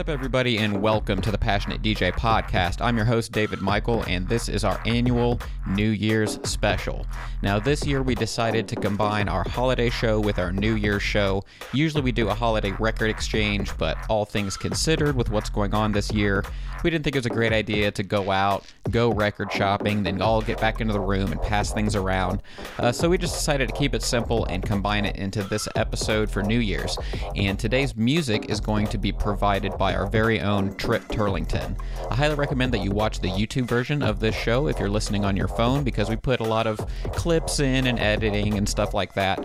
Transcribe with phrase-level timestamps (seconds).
[0.00, 2.80] up, everybody, and welcome to the Passionate DJ podcast.
[2.80, 5.38] I'm your host, David Michael, and this is our annual
[5.74, 7.06] New Year's special.
[7.42, 11.44] Now, this year we decided to combine our holiday show with our New Year's show.
[11.72, 15.92] Usually we do a holiday record exchange, but all things considered, with what's going on
[15.92, 16.44] this year,
[16.82, 20.20] we didn't think it was a great idea to go out, go record shopping, then
[20.20, 22.42] all get back into the room and pass things around.
[22.78, 26.30] Uh, so we just decided to keep it simple and combine it into this episode
[26.30, 26.98] for New Year's.
[27.36, 31.78] And today's music is going to be provided by our very own Trip Turlington.
[32.10, 35.24] I highly recommend that you watch the YouTube version of this show if you're listening
[35.24, 36.80] on your phone because we put a lot of
[37.12, 39.38] clips in and editing and stuff like that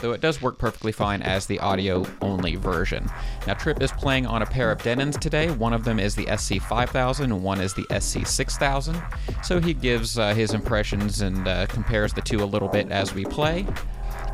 [0.00, 3.08] though it does work perfectly fine as the audio only version.
[3.46, 5.50] Now, Trip is playing on a pair of Denons today.
[5.50, 9.44] One of them is the SC5000 and one is the SC6000.
[9.44, 13.14] So he gives uh, his impressions and uh, compares the two a little bit as
[13.14, 13.66] we play.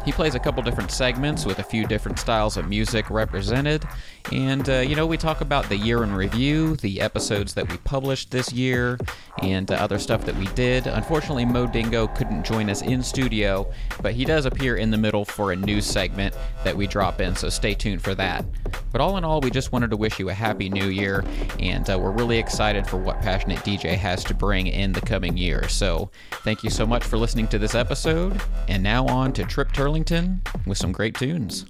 [0.04, 3.84] He plays a couple different segments with a few different styles of music represented.
[4.32, 7.76] And, uh, you know, we talk about the year in review, the episodes that we
[7.78, 8.98] published this year,
[9.42, 10.86] and uh, other stuff that we did.
[10.86, 13.70] Unfortunately, Mo Dingo couldn't join us in studio,
[14.02, 17.36] but he does appear in the middle for a news segment that we drop in,
[17.36, 18.44] so stay tuned for that.
[18.92, 21.22] But all in all, we just wanted to wish you a happy new year,
[21.58, 25.36] and uh, we're really excited for what Passionate DJ has to bring in the coming
[25.36, 25.68] year.
[25.68, 26.10] So
[26.44, 30.40] thank you so much for listening to this episode, and now on to Trip Turlington
[30.66, 31.66] with some great tunes.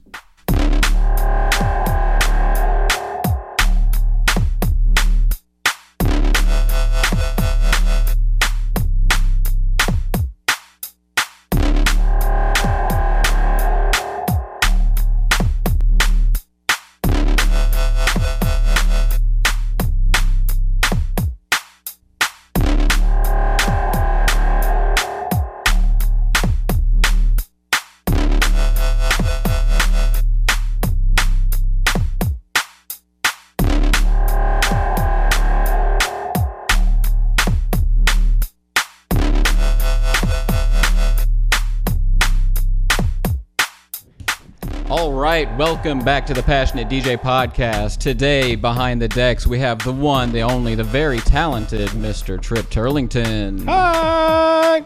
[45.34, 47.98] Right, welcome back to the Passionate DJ podcast.
[47.98, 52.40] Today, behind the decks, we have the one, the only, the very talented Mr.
[52.40, 53.64] Trip Turlington.
[53.64, 54.84] Hi.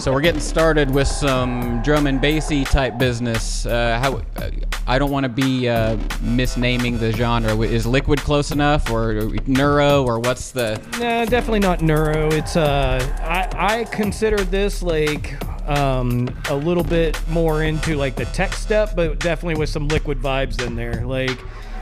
[0.00, 3.66] So we're getting started with some drum and bassy type business.
[3.66, 4.50] Uh, how uh,
[4.86, 7.54] I don't want to be uh, misnaming the genre.
[7.60, 10.80] Is liquid close enough, or neuro, or what's the?
[10.92, 12.32] Nah, definitely not neuro.
[12.32, 15.34] It's uh, I I consider this like
[15.66, 20.18] um a little bit more into like the tech step, but definitely with some liquid
[20.18, 21.04] vibes in there.
[21.06, 21.38] Like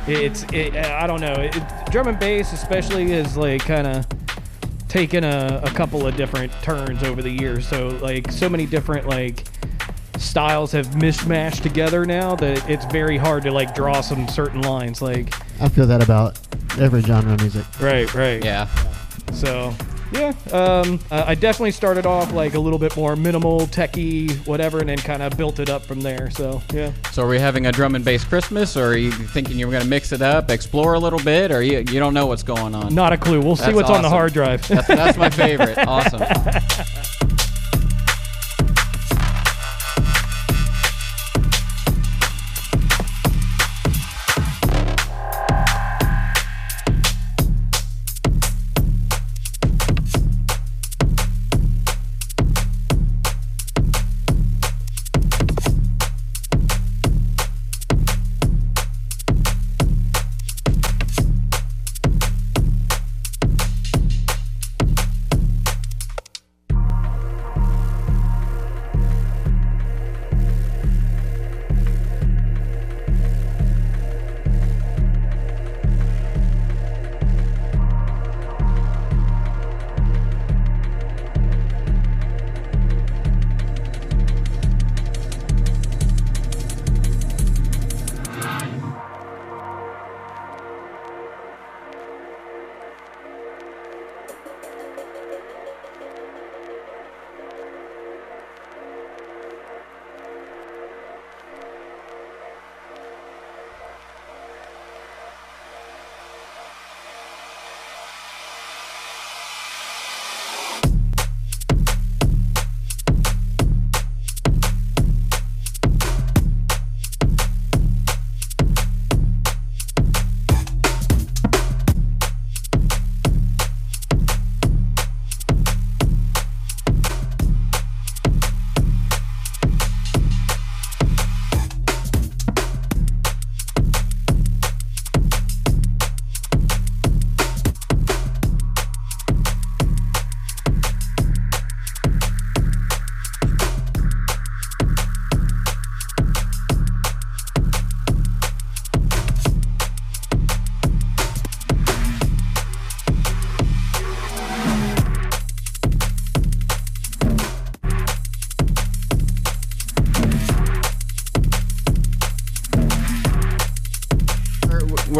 [0.06, 1.34] it's it, I don't know.
[1.34, 1.52] It,
[1.90, 4.06] drum and bass especially is like kind of
[4.88, 7.66] taken a, a couple of different turns over the years.
[7.66, 9.44] So like so many different like
[10.18, 15.00] styles have mishmashed together now that it's very hard to like draw some certain lines.
[15.00, 16.38] Like I feel that about
[16.78, 17.64] every genre of music.
[17.80, 18.44] right, right.
[18.44, 18.66] Yeah.
[19.32, 19.74] So
[20.12, 24.78] yeah, um, uh, I definitely started off like a little bit more minimal, techie, whatever,
[24.80, 26.30] and then kind of built it up from there.
[26.30, 29.58] So yeah, So are we having a drum and bass Christmas, or are you thinking
[29.58, 32.26] you're going to mix it up, explore a little bit, or you you don't know
[32.26, 32.94] what's going on?
[32.94, 33.40] not a clue.
[33.40, 34.66] We'll see That's what's on the hard drive.
[34.68, 35.78] That's, that's my favorite.
[35.90, 36.20] Awesome.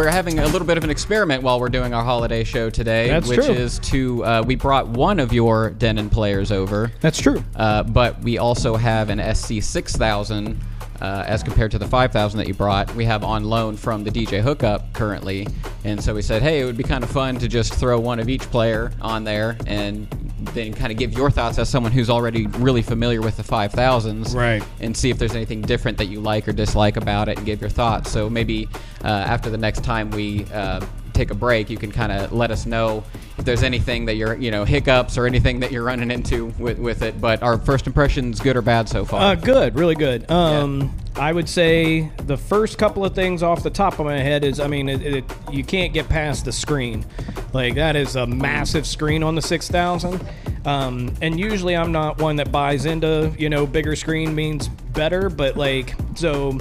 [0.01, 3.09] We're having a little bit of an experiment while we're doing our holiday show today,
[3.09, 3.53] That's which true.
[3.55, 7.45] is to uh, we brought one of your Denon players over, That's true.
[7.55, 10.59] uh, but we also have an SC six thousand.
[11.01, 14.11] Uh, as compared to the 5000 that you brought, we have on loan from the
[14.11, 15.47] DJ Hookup currently.
[15.85, 18.21] And so we said, hey, it would be kind of fun to just throw one
[18.21, 20.07] of each player on there and
[20.55, 24.35] then kind of give your thoughts as someone who's already really familiar with the 5000s
[24.35, 24.63] Right.
[24.81, 27.61] and see if there's anything different that you like or dislike about it and give
[27.61, 28.11] your thoughts.
[28.11, 28.69] So maybe
[29.03, 32.51] uh, after the next time we uh, take a break, you can kind of let
[32.51, 33.05] us know
[33.39, 36.79] if there's anything that you're, you know, hiccups or anything that you're running into with,
[36.79, 37.21] with it.
[37.21, 39.21] But our first impressions, good or bad so far?
[39.21, 40.31] Uh, good, really good.
[40.31, 44.45] Um, I would say the first couple of things off the top of my head
[44.45, 47.05] is, I mean, it, it, you can't get past the screen.
[47.53, 50.25] Like that is a massive screen on the six thousand.
[50.65, 55.29] Um, and usually I'm not one that buys into, you know, bigger screen means better,
[55.31, 56.59] but like so.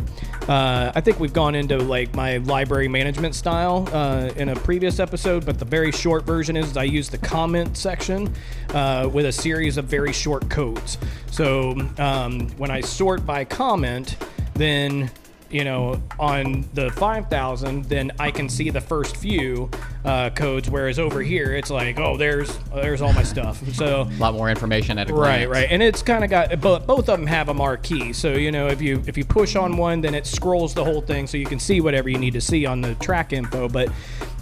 [0.49, 4.99] Uh, I think we've gone into like my library management style uh, in a previous
[4.99, 8.33] episode, but the very short version is I use the comment section
[8.73, 10.97] uh, with a series of very short codes.
[11.29, 14.17] So um, when I sort by comment,
[14.55, 15.11] then
[15.51, 19.67] you know on the 5000 then i can see the first few
[20.05, 24.17] uh, codes whereas over here it's like oh there's there's all my stuff so a
[24.17, 25.49] lot more information at a Right, glance.
[25.49, 26.87] right, right, and it's kind of got both.
[26.87, 29.75] Both of them have a marquee, so you know if you if you push on
[29.77, 32.41] one, then it scrolls the whole thing, so you can see whatever you need to
[32.41, 33.67] see on the track info.
[33.67, 33.89] But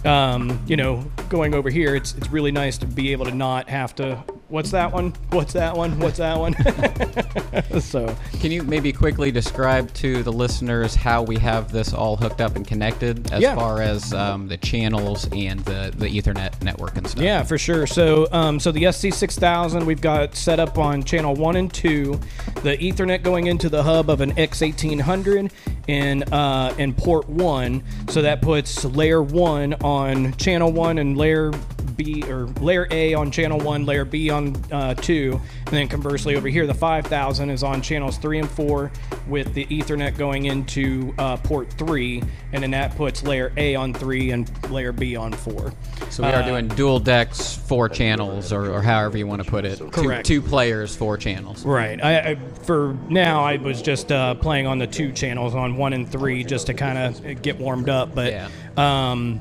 [0.04, 3.68] um, you know, going over here, it's it's really nice to be able to not
[3.68, 4.22] have to.
[4.48, 5.12] What's that one?
[5.30, 5.98] What's that one?
[5.98, 6.54] What's that one?
[7.80, 12.40] so Can you maybe quickly describe to the listeners how we have this all hooked
[12.40, 13.54] up and connected as Yeah.
[13.56, 17.22] far as um, the channels and the, the Ethernet network and stuff?
[17.22, 17.86] Yeah, for sure.
[17.86, 22.20] So, um, so the SC6000 we've got set up on channel one and two,
[22.62, 25.50] the Ethernet going into the hub of an X1800
[25.86, 27.82] in uh, in port one.
[28.08, 31.52] So that puts layer one on channel one and layer
[31.98, 36.36] B or layer A on channel one, layer B on uh, two, and then conversely
[36.36, 38.90] over here the 5000 is on channels three and four
[39.26, 42.22] with the Ethernet going into uh, port three,
[42.52, 45.74] and then that puts layer A on three and layer B on four.
[46.08, 49.64] So we are doing dual decks, four channels, or, or however you want to put
[49.64, 49.78] it.
[49.92, 50.24] Correct.
[50.24, 51.64] Two, two players, four channels.
[51.64, 52.02] Right.
[52.02, 55.92] I, I for now I was just uh, playing on the two channels on one
[55.92, 58.14] and three just to kind of get warmed up.
[58.14, 58.48] But Yeah.
[58.76, 59.40] um,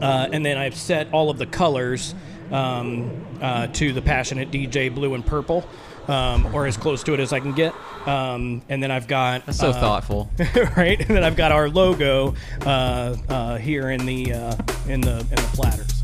[0.00, 2.14] uh, and then I've set all of the colors
[2.50, 5.64] um, uh, to the passionate DJ blue and purple.
[6.08, 7.74] Um, or as close to it as I can get,
[8.06, 10.30] um, and then I've got That's so uh, thoughtful.
[10.74, 12.34] right, and then I've got our logo
[12.64, 14.56] uh, uh, here in the uh,
[14.86, 15.97] in the in the platters.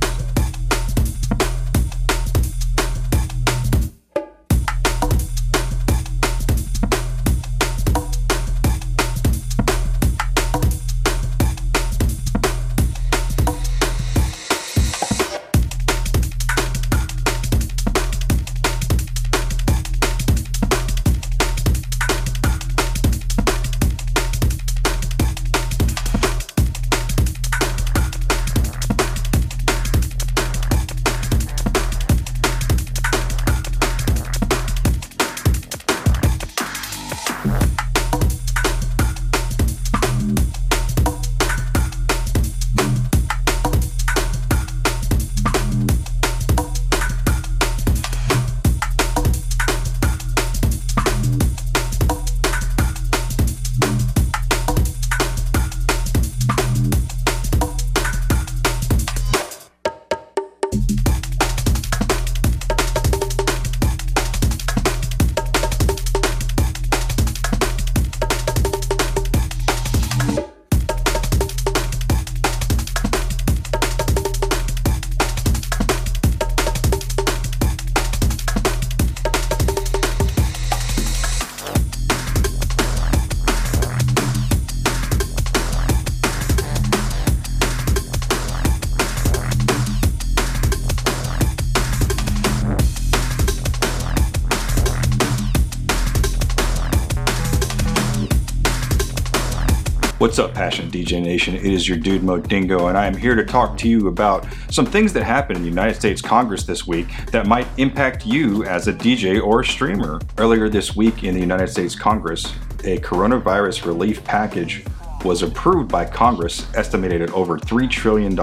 [100.35, 101.55] What's up, Passion DJ Nation?
[101.55, 104.85] It is your dude Modingo, and I am here to talk to you about some
[104.85, 108.88] things that happened in the United States Congress this week that might impact you as
[108.88, 110.21] a DJ or a streamer.
[110.37, 112.47] Earlier this week in the United States Congress,
[112.83, 114.85] a coronavirus relief package
[115.25, 118.37] was approved by Congress estimated at over $3 trillion.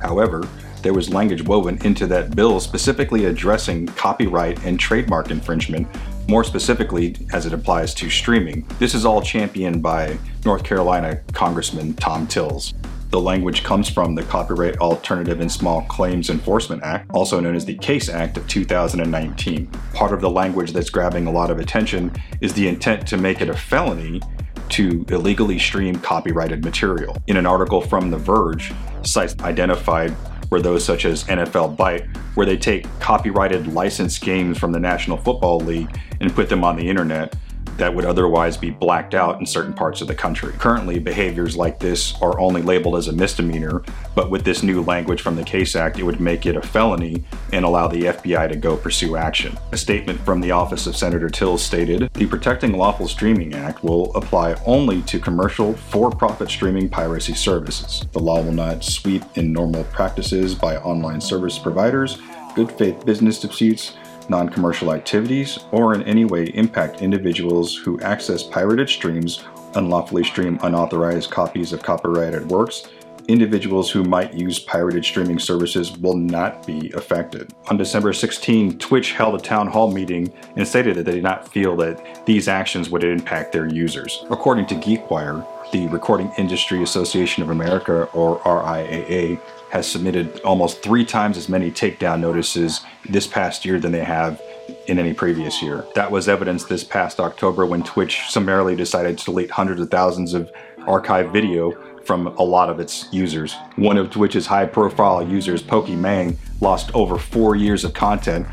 [0.00, 0.48] However,
[0.82, 5.88] there was language woven into that bill specifically addressing copyright and trademark infringement,
[6.28, 8.64] more specifically as it applies to streaming.
[8.78, 12.74] This is all championed by North Carolina Congressman Thom Tillis.
[13.10, 17.66] The language comes from the Copyright Alternative and Small Claims Enforcement Act, also known as
[17.66, 19.66] the CASE Act of 2019.
[19.92, 23.42] Part of the language that's grabbing a lot of attention is the intent to make
[23.42, 24.22] it a felony
[24.70, 27.16] to illegally stream copyrighted material.
[27.26, 28.72] In an article from The Verge,
[29.02, 30.16] sites identified
[30.50, 35.60] were those such as NFLBite, where they take copyrighted licensed games from the National Football
[35.60, 37.34] League and put them on the internet
[37.82, 40.52] that would otherwise be blacked out in certain parts of the country.
[40.52, 43.82] Currently, behaviors like this are only labeled as a misdemeanor,
[44.14, 47.24] but with this new language from the CASE Act, it would make it a felony
[47.52, 49.58] and allow the FBI to go pursue action.
[49.72, 54.14] A statement from the office of Senator Tillis stated The Protecting Lawful Streaming Act will
[54.14, 58.06] apply only to commercial, for profit streaming piracy services.
[58.12, 62.20] The law will not sweep in normal practices by online service providers,
[62.54, 63.96] good faith business disputes,
[64.28, 70.58] non commercial activities, or in any way impact individuals who access pirated streams, unlawfully stream
[70.62, 72.88] unauthorized copies of copyrighted works,
[73.28, 77.52] individuals who might use pirated streaming services will not be affected.
[77.68, 81.48] On December 16, Twitch held a town hall meeting and stated that they did not
[81.48, 84.24] feel that these actions would impact their users.
[84.30, 89.40] According to GeekWire, the Recording Industry Association of America, or RIAA,
[89.72, 94.38] has submitted almost three times as many takedown notices this past year than they have
[94.86, 95.86] in any previous year.
[95.94, 100.34] That was evidenced this past October when Twitch summarily decided to delete hundreds of thousands
[100.34, 101.72] of archived video
[102.04, 103.54] from a lot of its users.
[103.76, 108.46] One of Twitch's high profile users, Pokimane, lost over four years of content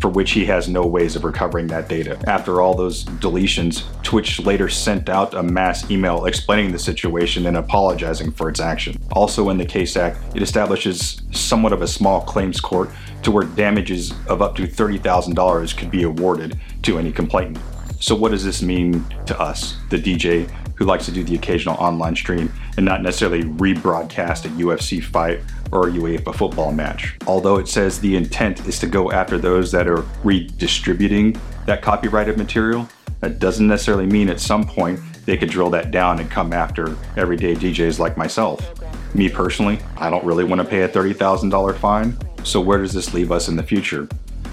[0.00, 2.18] for which he has no ways of recovering that data.
[2.26, 7.56] After all those deletions, Twitch later sent out a mass email explaining the situation and
[7.56, 9.00] apologizing for its action.
[9.12, 12.90] Also in the Case Act, it establishes somewhat of a small claims court
[13.22, 17.58] to where damages of up to $30,000 could be awarded to any complainant.
[18.00, 21.76] So, what does this mean to us, the DJ who likes to do the occasional
[21.76, 25.40] online stream and not necessarily rebroadcast a UFC fight
[25.74, 27.16] or a UEFA football match.
[27.26, 32.38] Although it says the intent is to go after those that are redistributing that copyrighted
[32.38, 32.88] material,
[33.20, 36.96] that doesn't necessarily mean at some point they could drill that down and come after
[37.16, 38.72] everyday DJs like myself.
[39.14, 43.12] Me personally, I don't really want to pay a $30,000 fine, so where does this
[43.12, 44.08] leave us in the future?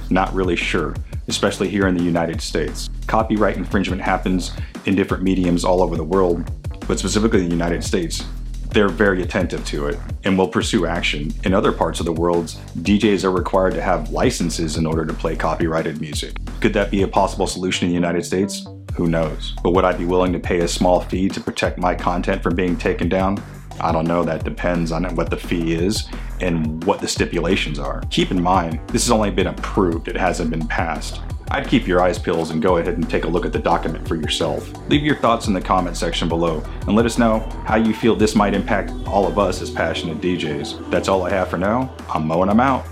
[0.09, 0.95] Not really sure,
[1.27, 2.89] especially here in the United States.
[3.07, 4.51] Copyright infringement happens
[4.85, 6.49] in different mediums all over the world,
[6.87, 8.23] but specifically in the United States
[8.71, 11.33] they're very attentive to it and will pursue action.
[11.43, 12.47] In other parts of the world,
[12.79, 16.35] DJs are required to have licenses in order to play copyrighted music.
[16.61, 18.65] Could that be a possible solution in the United States?
[18.95, 19.55] Who knows?
[19.63, 22.55] But would I be willing to pay a small fee to protect my content from
[22.55, 23.41] being taken down?
[23.79, 26.07] I don't know, that depends on what the fee is
[26.39, 28.01] and what the stipulations are.
[28.11, 31.21] Keep in mind, this has only been approved, it hasn't been passed.
[31.51, 34.07] I'd keep your eyes peeled and go ahead and take a look at the document
[34.07, 34.71] for yourself.
[34.87, 38.15] Leave your thoughts in the comment section below and let us know how you feel
[38.15, 40.89] this might impact all of us as passionate DJs.
[40.89, 41.93] That's all I have for now.
[42.09, 42.85] I'm Mo and I'm out.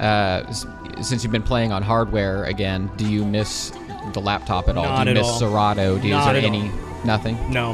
[0.00, 0.50] Uh,
[1.02, 3.72] since you've been playing on hardware again, do you miss
[4.12, 4.84] the laptop at all?
[4.84, 5.38] Not do you at miss all.
[5.38, 5.98] Serato?
[5.98, 6.70] Do you, is Not there at any
[7.04, 7.36] nothing?
[7.50, 7.72] No,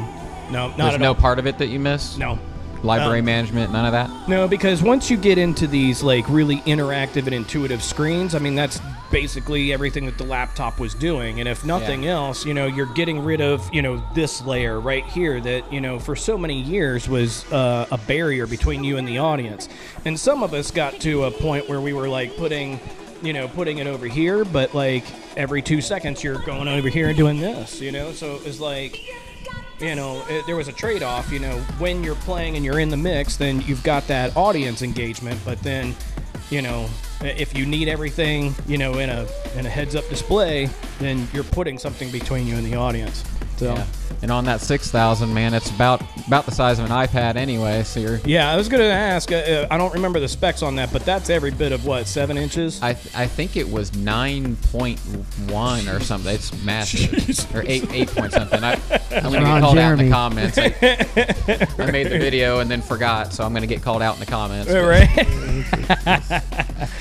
[0.51, 1.15] no, not There's at no all.
[1.15, 2.17] part of it that you miss.
[2.17, 2.39] No.
[2.83, 4.09] Library Um, management, none of that.
[4.27, 8.55] No, because once you get into these like really interactive and intuitive screens, I mean
[8.55, 11.39] that's basically everything that the laptop was doing.
[11.39, 15.05] And if nothing else, you know, you're getting rid of you know this layer right
[15.05, 19.07] here that you know for so many years was uh, a barrier between you and
[19.07, 19.69] the audience.
[20.05, 22.79] And some of us got to a point where we were like putting,
[23.21, 25.05] you know, putting it over here, but like
[25.37, 28.11] every two seconds you're going over here and doing this, you know.
[28.11, 28.99] So it was like
[29.79, 31.31] you know, it, there was a trade off.
[31.31, 34.81] You know, when you're playing and you're in the mix, then you've got that audience
[34.81, 35.39] engagement.
[35.43, 35.95] But then,
[36.49, 36.89] you know,
[37.21, 41.27] Uh, if you need everything, you know, in a in a heads up display, then
[41.33, 43.23] you're putting something between you and the audience.
[43.57, 43.73] So.
[43.73, 43.85] Yeah.
[44.23, 47.83] And on that six thousand, man, it's about about the size of an iPad anyway.
[47.83, 48.21] So you're.
[48.23, 49.31] Yeah, I was gonna ask.
[49.33, 52.07] Uh, uh, I don't remember the specs on that, but that's every bit of what
[52.07, 52.81] seven inches.
[52.81, 54.99] I, th- I think it was nine point
[55.49, 56.33] one or something.
[56.33, 58.63] It's massive, or eight eight point something.
[58.63, 58.79] I,
[59.11, 60.57] I'm gonna Ron get called out in the comments.
[60.57, 60.63] I,
[61.83, 64.25] I made the video and then forgot, so I'm gonna get called out in the
[64.25, 64.71] comments.
[64.71, 65.09] Uh, right.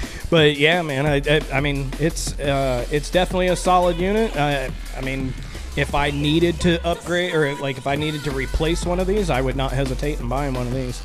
[0.30, 1.06] but yeah, man.
[1.06, 4.34] I, I, I mean, it's uh, it's definitely a solid unit.
[4.36, 5.32] I, I mean,
[5.76, 9.30] if I needed to upgrade or like if I needed to replace one of these,
[9.30, 11.00] I would not hesitate in buying one of these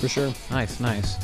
[0.00, 0.32] for sure.
[0.50, 1.16] Nice, nice.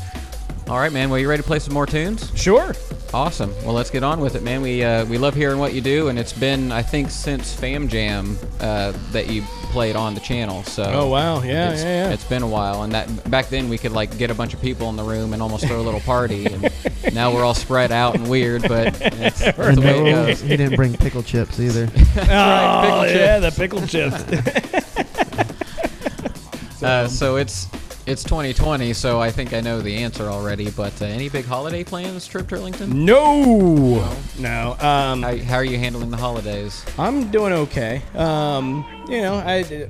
[0.71, 1.09] All right, man.
[1.09, 2.31] Well, you ready to play some more tunes?
[2.33, 2.73] Sure.
[3.13, 3.53] Awesome.
[3.65, 4.61] Well, let's get on with it, man.
[4.61, 7.89] We uh, we love hearing what you do, and it's been I think since Fam
[7.89, 9.41] Jam uh, that you
[9.73, 10.63] played on the channel.
[10.63, 11.41] So Oh wow.
[11.43, 11.71] Yeah.
[11.71, 12.07] it's, yeah.
[12.07, 12.13] Yeah.
[12.13, 14.61] it's been a while, and that back then we could like get a bunch of
[14.61, 16.45] people in the room and almost throw a little party.
[16.45, 16.71] And
[17.13, 20.39] now we're all spread out and weird, but it's, that's the way it goes.
[20.39, 21.91] he didn't bring pickle chips either.
[21.97, 24.23] oh pickle yeah, the pickle chips.
[26.81, 27.67] Uh, so it's
[28.05, 30.69] it's 2020, so I think I know the answer already.
[30.71, 32.91] But uh, any big holiday plans, Trip to Turlington?
[32.91, 34.15] no.
[34.39, 34.71] No.
[34.79, 36.83] Um, How, how are you handling the holidays?
[36.97, 38.01] I'm doing okay.
[38.15, 39.87] Um, you know, I,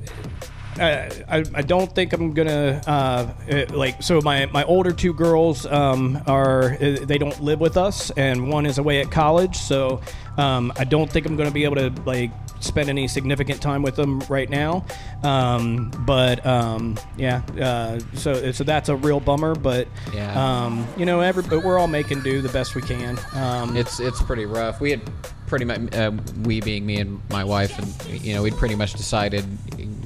[0.77, 4.01] I, I, I don't think I'm gonna uh, uh, like.
[4.03, 8.49] So my my older two girls um, are uh, they don't live with us, and
[8.49, 9.55] one is away at college.
[9.57, 10.01] So
[10.37, 12.31] um, I don't think I'm gonna be able to like
[12.63, 14.85] spend any significant time with them right now.
[15.23, 19.55] Um, but um, yeah, uh, so so that's a real bummer.
[19.55, 20.33] But Yeah.
[20.65, 23.19] um, you know, every but we're all making do the best we can.
[23.35, 24.79] Um, It's it's pretty rough.
[24.81, 25.01] We had
[25.47, 26.11] pretty much uh,
[26.43, 29.45] we being me and my wife, and you know we'd pretty much decided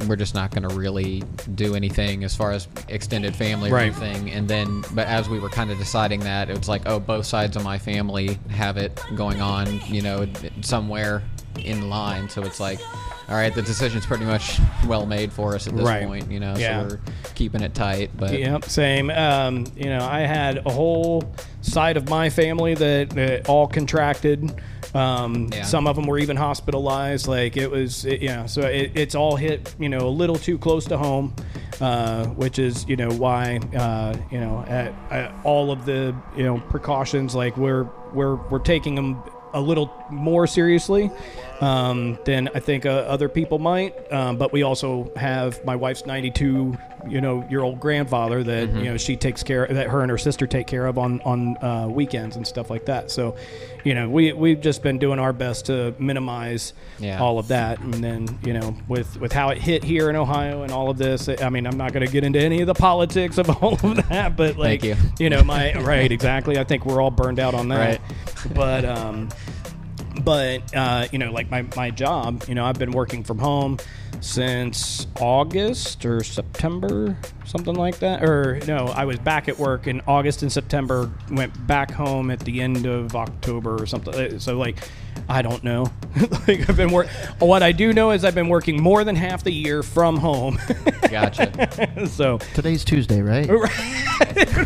[0.08, 1.24] we're just not going to really
[1.56, 3.84] do anything as far as extended family or Right.
[3.86, 4.30] anything.
[4.32, 7.26] And then, but as we were kind of deciding that, it was like, oh, both
[7.26, 10.28] sides of my family have it going on, you know,
[10.62, 11.24] somewhere
[11.60, 12.30] in line.
[12.30, 12.80] So it's like,
[13.30, 16.06] all right, the decision's pretty much well made for us at this Right.
[16.06, 16.56] point, you know.
[16.58, 16.88] Yeah.
[16.88, 17.00] So we're
[17.36, 19.10] keeping it tight, but Yep, same.
[19.10, 21.24] Um, you know, I had a whole
[21.62, 24.54] side of my family that, that all contracted.
[24.94, 25.64] Um, Yeah.
[25.64, 27.28] Some of them were even hospitalized.
[27.28, 28.46] Like it was, it, yeah.
[28.46, 31.34] So it, it's all hit, you know, a little too close to home,
[31.82, 36.44] uh, which is, you know, why, uh, you know, at, at all of the, you
[36.44, 37.36] know, precautions.
[37.36, 39.22] Like we're we're we're taking them
[39.56, 41.10] a little more seriously
[41.62, 44.12] um, than I think uh, other people might.
[44.12, 48.78] Um, but we also have my wife's 92, you know, year old grandfather that Mm-hmm.
[48.80, 51.56] you know she takes care that her and her sister take care of on on
[51.64, 53.12] uh, weekends and stuff like that.
[53.12, 53.36] So,
[53.84, 57.20] you know, we we've just been doing our best to minimize Yeah.
[57.22, 57.80] all of that.
[57.80, 60.98] And then you know, with with how it hit here in Ohio and all of
[60.98, 63.74] this, I mean, I'm not going to get into any of the politics of all
[63.76, 64.96] of that, but like you.
[65.20, 66.58] you know, my right exactly.
[66.58, 67.78] I think we're all burned out on that.
[68.02, 68.02] Right.
[68.56, 69.30] But um,
[70.24, 73.78] but uh, you know, like my my job, you know, I've been working from home
[74.22, 78.24] since August or September, something like that.
[78.24, 81.12] Or no, I was back at work in August and September.
[81.32, 84.40] Went back home at the end of October or something.
[84.40, 84.78] So like.
[85.28, 85.92] I don't know.
[86.48, 87.08] like I've been work.
[87.40, 90.60] What I do know is I've been working more than half the year from home.
[91.10, 92.08] gotcha.
[92.08, 93.50] so Today's Tuesday, right?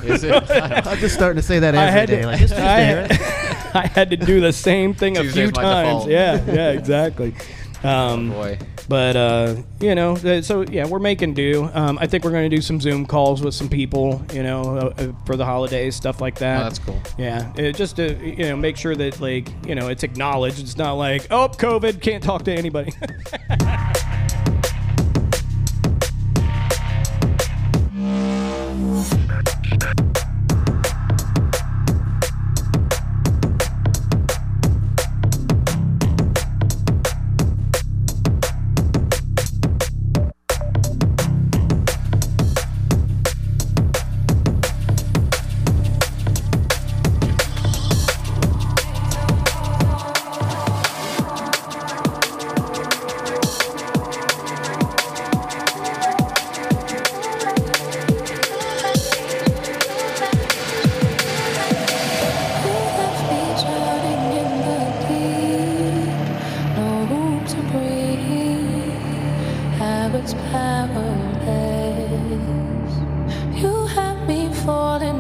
[0.04, 0.34] Is it?
[0.52, 2.22] I'm just starting to say that I had day.
[2.22, 3.76] to, Like, it's Tuesday, I, right?
[3.76, 6.06] I had to do the same thing a few Tuesday's my times.
[6.06, 6.10] default.
[6.10, 7.36] Yeah, yeah, exactly.
[7.84, 8.58] Um, Boy.
[8.90, 11.70] But uh, you know, uh, so yeah, we're making do.
[11.74, 14.62] Um, I think we're going to do some Zoom calls with some people, you know,
[14.78, 16.60] uh, uh, for the holidays, stuff like that.
[16.60, 17.02] Oh, that's cool.
[17.18, 20.60] Yeah, it, just to you know make sure that like you know it's acknowledged.
[20.60, 22.92] It's not like oh COVID can't talk to anybody.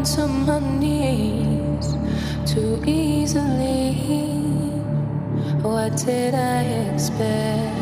[0.04, 1.96] to my knees
[2.46, 3.94] too easily.
[5.62, 6.62] What did I
[6.94, 7.79] expect?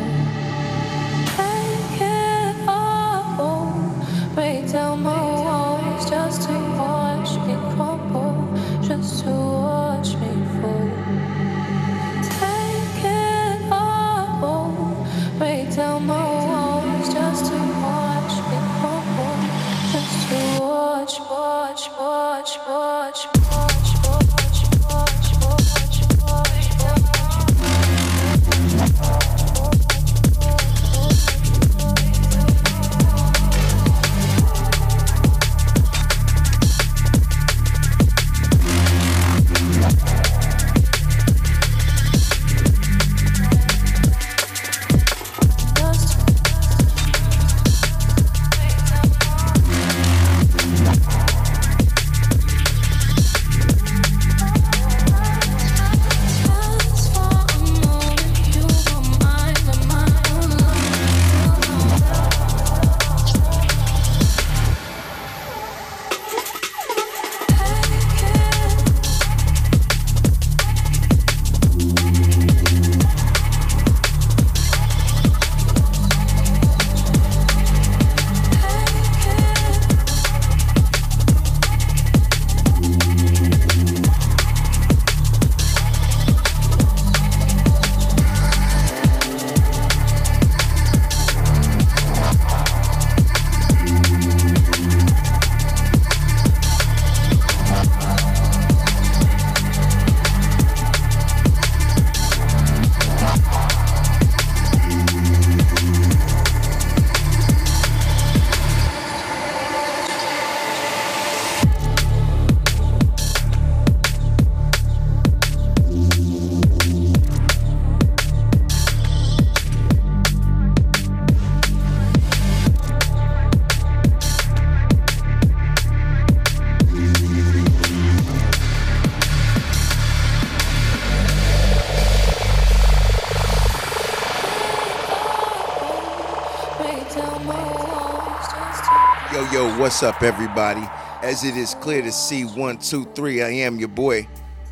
[139.87, 140.83] What's up, everybody?
[141.21, 144.27] As it is clear to see, one, two, three, I am your boy,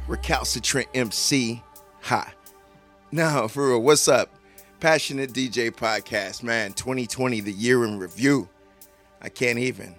[0.10, 1.64] Recalcitrant MC.
[2.02, 2.34] Hi.
[3.14, 4.30] Now, for real, what's up?
[4.82, 8.50] Passionate DJ Podcast, man, 2020, the year in review.
[9.22, 9.96] I can't even.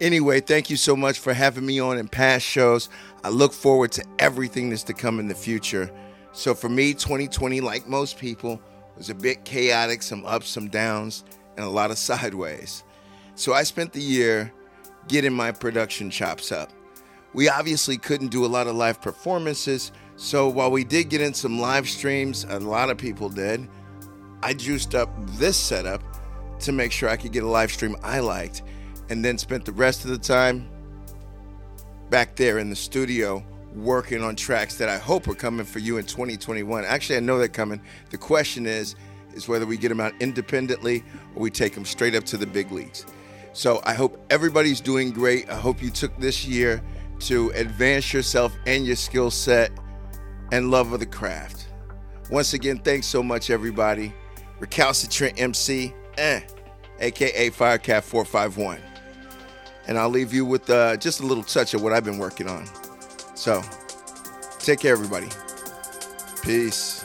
[0.00, 2.88] Anyway, thank you so much for having me on in past shows.
[3.24, 5.90] I look forward to everything that's to come in the future.
[6.32, 8.58] So for me, 2020, like most people,
[8.96, 11.24] was a bit chaotic, some ups, some downs,
[11.58, 12.84] and a lot of sideways.
[13.36, 14.52] So I spent the year
[15.08, 16.70] getting my production chops up.
[17.32, 21.34] We obviously couldn't do a lot of live performances, so while we did get in
[21.34, 23.68] some live streams, a lot of people did,
[24.42, 26.02] I juiced up this setup
[26.60, 28.62] to make sure I could get a live stream I liked,
[29.08, 30.68] and then spent the rest of the time
[32.10, 33.44] back there in the studio
[33.74, 36.84] working on tracks that I hope are coming for you in 2021.
[36.84, 37.80] Actually, I know they're coming.
[38.10, 38.94] The question is
[39.34, 41.02] is whether we get them out independently
[41.34, 43.04] or we take them straight up to the big leagues.
[43.54, 45.48] So, I hope everybody's doing great.
[45.48, 46.82] I hope you took this year
[47.20, 49.70] to advance yourself and your skill set
[50.52, 51.68] and love of the craft.
[52.30, 54.12] Once again, thanks so much everybody.
[54.60, 56.40] Recalcitrant MC, eh,
[57.00, 58.80] aka Firecat 451
[59.86, 62.48] and I'll leave you with uh, just a little touch of what I've been working
[62.48, 62.66] on.
[63.34, 63.62] So,
[64.58, 65.28] take care, everybody.
[66.42, 67.03] Peace.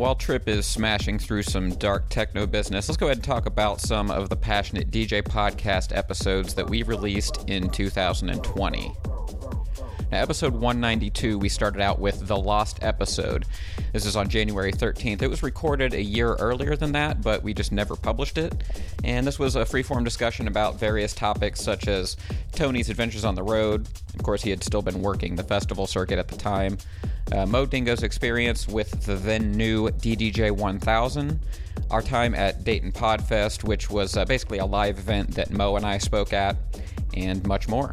[0.00, 3.82] While Trip is smashing through some dark techno business, let's go ahead and talk about
[3.82, 8.96] some of the Passionate DJ podcast episodes that we released in 2020.
[10.10, 13.44] Now, episode 192, we started out with The Lost Episode.
[13.92, 15.22] This is on January 13th.
[15.22, 18.52] It was recorded a year earlier than that, but we just never published it.
[19.04, 22.16] And this was a freeform discussion about various topics such as
[22.50, 23.86] Tony's adventures on the road.
[24.14, 26.78] Of course, he had still been working the festival circuit at the time.
[27.30, 31.38] uh, Mo Dingo's experience with the then new DDJ 1000,
[31.92, 35.86] our time at Dayton Podfest, which was uh, basically a live event that Mo and
[35.86, 36.56] I spoke at,
[37.14, 37.92] and much more.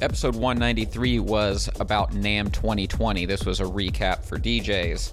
[0.00, 3.26] Episode 193 was about NAMM 2020.
[3.26, 5.10] This was a recap for DJs.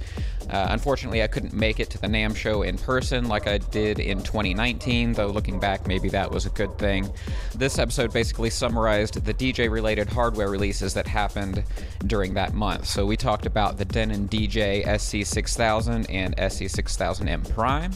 [0.49, 3.99] Uh, unfortunately, I couldn't make it to the NAMM show in person like I did
[3.99, 7.11] in 2019, though looking back, maybe that was a good thing.
[7.55, 11.63] This episode basically summarized the DJ related hardware releases that happened
[12.05, 12.85] during that month.
[12.85, 17.91] So we talked about the Denon DJ SC6000 and SC6000M Prime,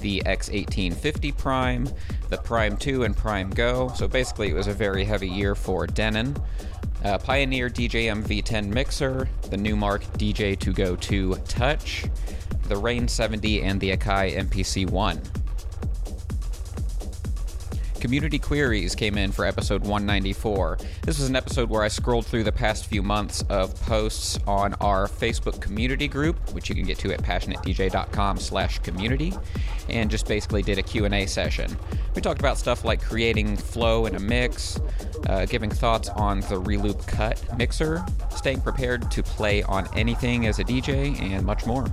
[0.00, 1.88] the X1850 Prime,
[2.28, 3.92] the Prime 2 and Prime Go.
[3.94, 6.36] So basically, it was a very heavy year for Denon
[7.04, 12.04] uh, Pioneer DJM V10 mixer, the Numark DJ2Go 2 Touch,
[12.68, 15.41] the Rane 70, and the Akai MPC 1.
[18.02, 20.76] Community queries came in for episode 194.
[21.02, 24.74] This was an episode where I scrolled through the past few months of posts on
[24.80, 29.32] our Facebook community group, which you can get to at passionatedj.com slash community,
[29.88, 31.76] and just basically did a Q&A session.
[32.16, 34.80] We talked about stuff like creating flow in a mix,
[35.28, 40.58] uh, giving thoughts on the Reloop Cut mixer, staying prepared to play on anything as
[40.58, 41.84] a DJ, and much more.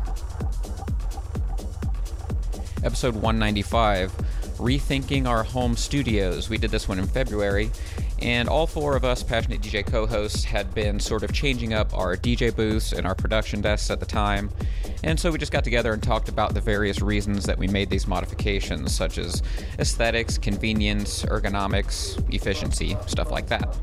[2.83, 4.11] Episode 195
[4.59, 6.49] rethinking our home studios.
[6.49, 7.71] We did this one in February,
[8.21, 11.97] and all four of us passionate DJ co hosts had been sort of changing up
[11.97, 14.51] our DJ booths and our production desks at the time.
[15.03, 17.89] And so we just got together and talked about the various reasons that we made
[17.89, 19.41] these modifications, such as
[19.79, 23.77] aesthetics, convenience, ergonomics, efficiency, stuff like that.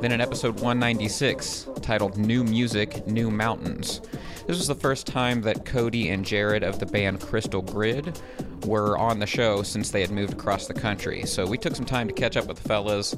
[0.00, 4.00] Then in episode 196, titled New Music, New Mountains,
[4.46, 8.20] this was the first time that Cody and Jared of the band Crystal Grid
[8.66, 11.24] were on the show since they had moved across the country.
[11.26, 13.16] So we took some time to catch up with the fellas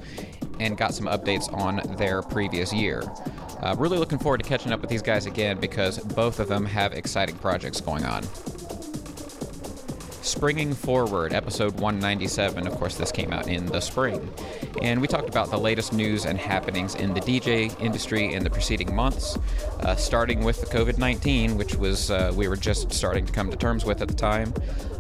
[0.61, 3.03] and got some updates on their previous year.
[3.61, 6.65] Uh, really looking forward to catching up with these guys again because both of them
[6.65, 8.23] have exciting projects going on.
[10.27, 12.67] Springing Forward, episode 197.
[12.67, 14.29] Of course, this came out in the spring.
[14.83, 18.51] And we talked about the latest news and happenings in the DJ industry in the
[18.51, 19.39] preceding months,
[19.81, 23.53] uh, starting with the COVID 19, which was uh, we were just starting to come
[23.53, 24.53] to terms with at the time,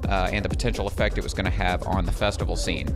[0.08, 2.86] uh, and the potential effect it was going to have on the festival scene.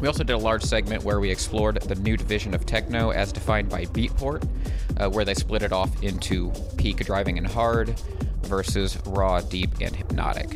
[0.00, 3.32] We also did a large segment where we explored the new division of techno as
[3.32, 4.48] defined by Beatport,
[4.96, 8.00] uh, where they split it off into peak driving and hard
[8.44, 10.48] versus raw, deep, and hypnotic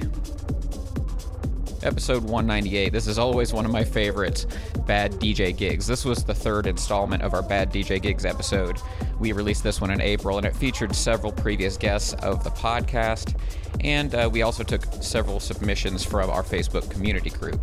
[1.85, 2.92] episode 198.
[2.92, 4.47] This is always one of my favorite
[4.87, 5.87] Bad DJ Gigs.
[5.87, 8.79] This was the third installment of our Bad DJ Gigs episode.
[9.18, 13.38] We released this one in April, and it featured several previous guests of the podcast,
[13.81, 17.61] and uh, we also took several submissions from our Facebook community group.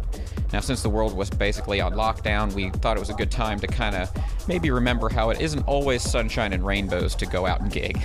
[0.54, 3.60] Now, since the world was basically on lockdown, we thought it was a good time
[3.60, 4.12] to kind of
[4.48, 8.02] maybe remember how it isn't always sunshine and rainbows to go out and gig.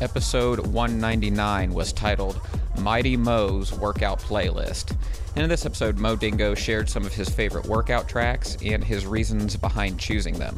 [0.00, 2.40] Episode 199 was titled
[2.80, 4.96] Mighty Mo's Workout Playlist.
[5.36, 9.06] And in this episode, Mo Dingo shared some of his favorite workout tracks and his
[9.06, 10.56] reasons behind choosing them.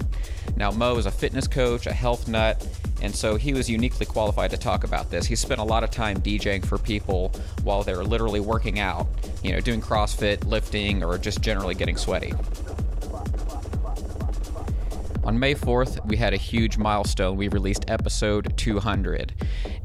[0.57, 2.67] Now, Mo is a fitness coach, a health nut,
[3.03, 5.27] and so he was uniquely qualified to talk about this.
[5.27, 7.31] He spent a lot of time DJing for people
[7.63, 9.07] while they're literally working out,
[9.43, 12.33] you know, doing CrossFit, lifting, or just generally getting sweaty.
[15.27, 17.37] On May 4th, we had a huge milestone.
[17.37, 19.35] We released episode 200.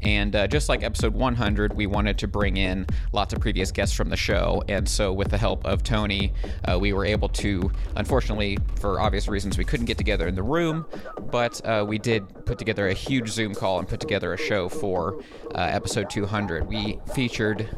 [0.02, 3.92] And uh, just like episode 100, we wanted to bring in lots of previous guests
[3.92, 4.62] from the show.
[4.68, 6.32] And so, with the help of Tony,
[6.68, 10.44] uh, we were able to, unfortunately, for obvious reasons, we couldn't get together in the
[10.44, 10.86] room,
[11.32, 14.68] but uh, we did put together a huge Zoom call and put together a show
[14.68, 15.24] for
[15.56, 16.68] uh, episode 200.
[16.68, 17.68] We featured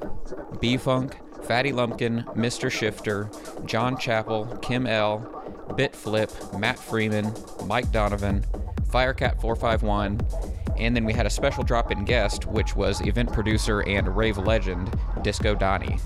[0.61, 2.71] B Funk, Fatty Lumpkin, Mr.
[2.71, 3.31] Shifter,
[3.65, 7.33] John Chappell, Kim L., Bitflip, Matt Freeman,
[7.67, 8.45] Mike Donovan,
[8.89, 14.17] Firecat451, and then we had a special drop in guest, which was event producer and
[14.17, 15.99] rave legend Disco Donnie.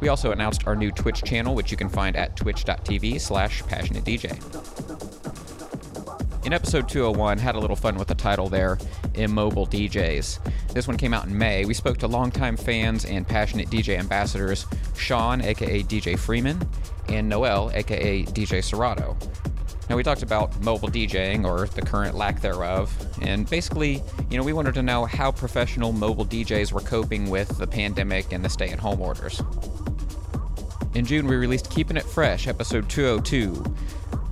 [0.00, 4.24] We also announced our new Twitch channel, which you can find at twitch.tv slash passionatedj.
[6.46, 8.78] In episode 201, had a little fun with the title there,
[9.14, 10.38] Immobile DJs.
[10.72, 11.64] This one came out in May.
[11.64, 16.60] We spoke to longtime fans and passionate DJ ambassadors Sean, aka DJ Freeman,
[17.08, 19.16] and Noel, aka DJ Serato.
[19.88, 22.92] Now, we talked about mobile DJing, or the current lack thereof,
[23.22, 27.56] and basically, you know, we wanted to know how professional mobile DJs were coping with
[27.58, 29.40] the pandemic and the stay at home orders.
[30.94, 33.62] In June, we released Keeping It Fresh, episode 202.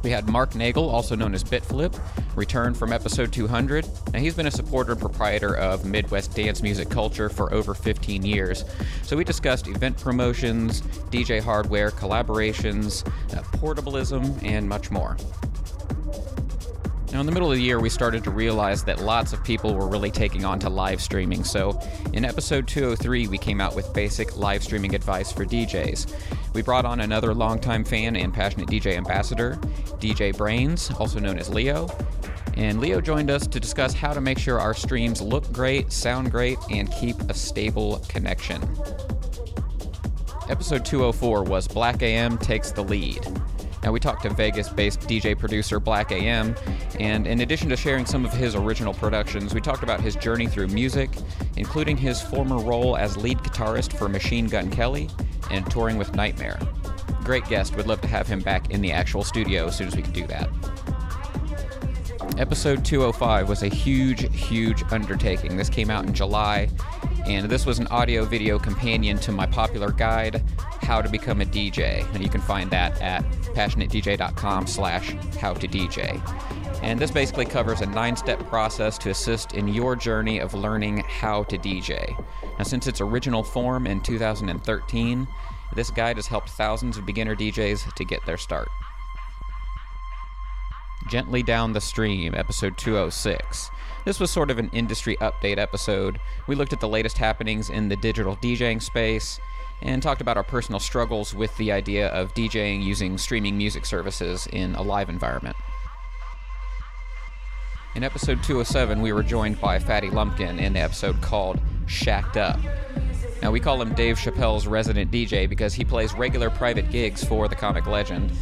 [0.04, 1.98] We had Mark Nagel, also known as Bitflip,
[2.36, 3.88] return from episode 200.
[4.12, 8.22] Now, he's been a supporter and proprietor of Midwest dance music culture for over 15
[8.22, 8.66] years.
[9.02, 15.16] So, we discussed event promotions, DJ hardware, collaborations, uh, portablism, and much more.
[17.14, 19.72] Now, in the middle of the year, we started to realize that lots of people
[19.72, 21.44] were really taking on to live streaming.
[21.44, 21.80] So,
[22.12, 26.12] in episode 203, we came out with basic live streaming advice for DJs.
[26.54, 29.60] We brought on another longtime fan and passionate DJ ambassador,
[30.00, 31.88] DJ Brains, also known as Leo.
[32.54, 36.32] And Leo joined us to discuss how to make sure our streams look great, sound
[36.32, 38.60] great, and keep a stable connection.
[40.48, 43.24] Episode 204 was Black AM Takes the Lead.
[43.84, 46.54] Now, we talked to Vegas based DJ producer Black AM,
[46.98, 50.46] and in addition to sharing some of his original productions, we talked about his journey
[50.46, 51.10] through music,
[51.58, 55.10] including his former role as lead guitarist for Machine Gun Kelly
[55.50, 56.58] and touring with Nightmare.
[57.24, 59.94] Great guest, would love to have him back in the actual studio as soon as
[59.94, 60.48] we can do that.
[62.38, 65.56] Episode 205 was a huge, huge undertaking.
[65.56, 66.68] This came out in July,
[67.26, 70.42] and this was an audio video companion to my popular guide,
[70.82, 72.04] How to Become a DJ.
[72.12, 76.20] And you can find that at passionatedj.com slash how to DJ.
[76.82, 80.98] And this basically covers a nine step process to assist in your journey of learning
[81.06, 82.18] how to DJ.
[82.58, 85.26] Now, since its original form in 2013,
[85.74, 88.68] this guide has helped thousands of beginner DJs to get their start.
[91.08, 93.70] Gently Down the Stream, episode 206.
[94.04, 96.18] This was sort of an industry update episode.
[96.46, 99.38] We looked at the latest happenings in the digital DJing space
[99.82, 104.48] and talked about our personal struggles with the idea of DJing using streaming music services
[104.52, 105.56] in a live environment.
[107.94, 112.58] In episode 207, we were joined by Fatty Lumpkin in the episode called Shacked Up.
[113.42, 117.46] Now, we call him Dave Chappelle's resident DJ because he plays regular private gigs for
[117.46, 118.32] the comic legend.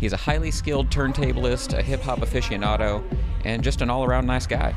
[0.00, 3.04] He's a highly skilled turntablist, a hip hop aficionado,
[3.44, 4.74] and just an all around nice guy.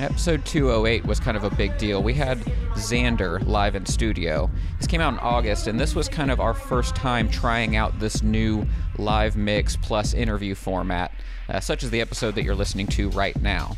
[0.00, 2.02] Episode 208 was kind of a big deal.
[2.02, 2.40] We had
[2.74, 4.50] Xander live in studio.
[4.78, 8.00] This came out in August, and this was kind of our first time trying out
[8.00, 8.66] this new
[8.96, 11.12] live mix plus interview format,
[11.50, 13.76] uh, such as the episode that you're listening to right now.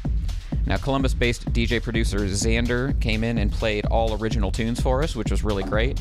[0.67, 5.15] Now, Columbus based DJ producer Xander came in and played all original tunes for us,
[5.15, 6.01] which was really great.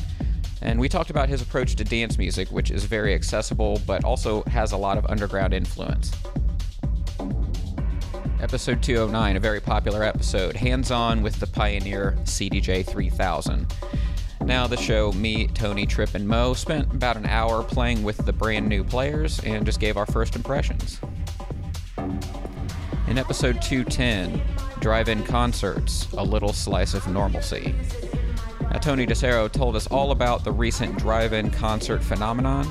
[0.64, 4.42] And we talked about his approach to dance music, which is very accessible but also
[4.44, 6.10] has a lot of underground influence.
[8.40, 13.72] Episode 209, a very popular episode, hands on with the Pioneer CDJ 3000.
[14.42, 18.32] Now, the show, me, Tony, Trip, and Mo spent about an hour playing with the
[18.32, 21.00] brand new players and just gave our first impressions.
[23.06, 24.42] In episode 210,
[24.80, 27.74] Drive In Concerts A Little Slice of Normalcy.
[28.70, 32.68] Now, Tony DeCero told us all about the recent drive in concert phenomenon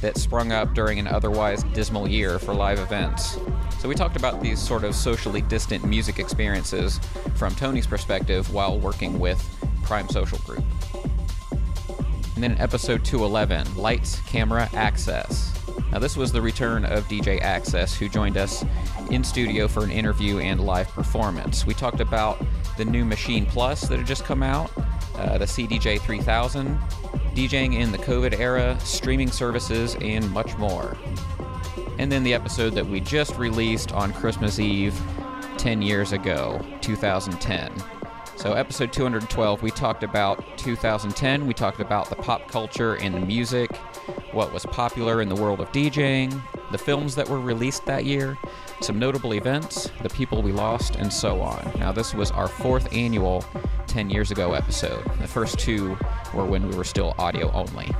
[0.00, 3.38] that sprung up during an otherwise dismal year for live events.
[3.78, 7.00] So, we talked about these sort of socially distant music experiences
[7.34, 9.42] from Tony's perspective while working with
[9.82, 10.64] Prime Social Group.
[12.34, 15.54] And then in episode 211, Lights, Camera, Access.
[15.90, 18.62] Now, this was the return of DJ Access, who joined us
[19.10, 21.64] in studio for an interview and live performance.
[21.64, 22.44] We talked about
[22.76, 24.70] the new Maschine Plus that had just come out,
[25.18, 26.78] uh, the CDJ 3000,
[27.34, 30.96] DJing in the COVID era, streaming services, and much more.
[31.98, 34.98] And then the episode that we just released on Christmas Eve
[35.58, 37.72] 10 years ago, 2010.
[38.36, 41.46] So, episode 212, we talked about 2010.
[41.46, 43.70] We talked about the pop culture and the music,
[44.32, 46.40] what was popular in the world of DJing,
[46.72, 48.36] the films that were released that year,
[48.80, 51.72] some notable events, the people we lost, and so on.
[51.78, 53.44] Now, this was our fourth annual
[53.86, 55.04] 10 years ago episode.
[55.20, 55.96] The first two
[56.34, 57.90] were when we were still audio only.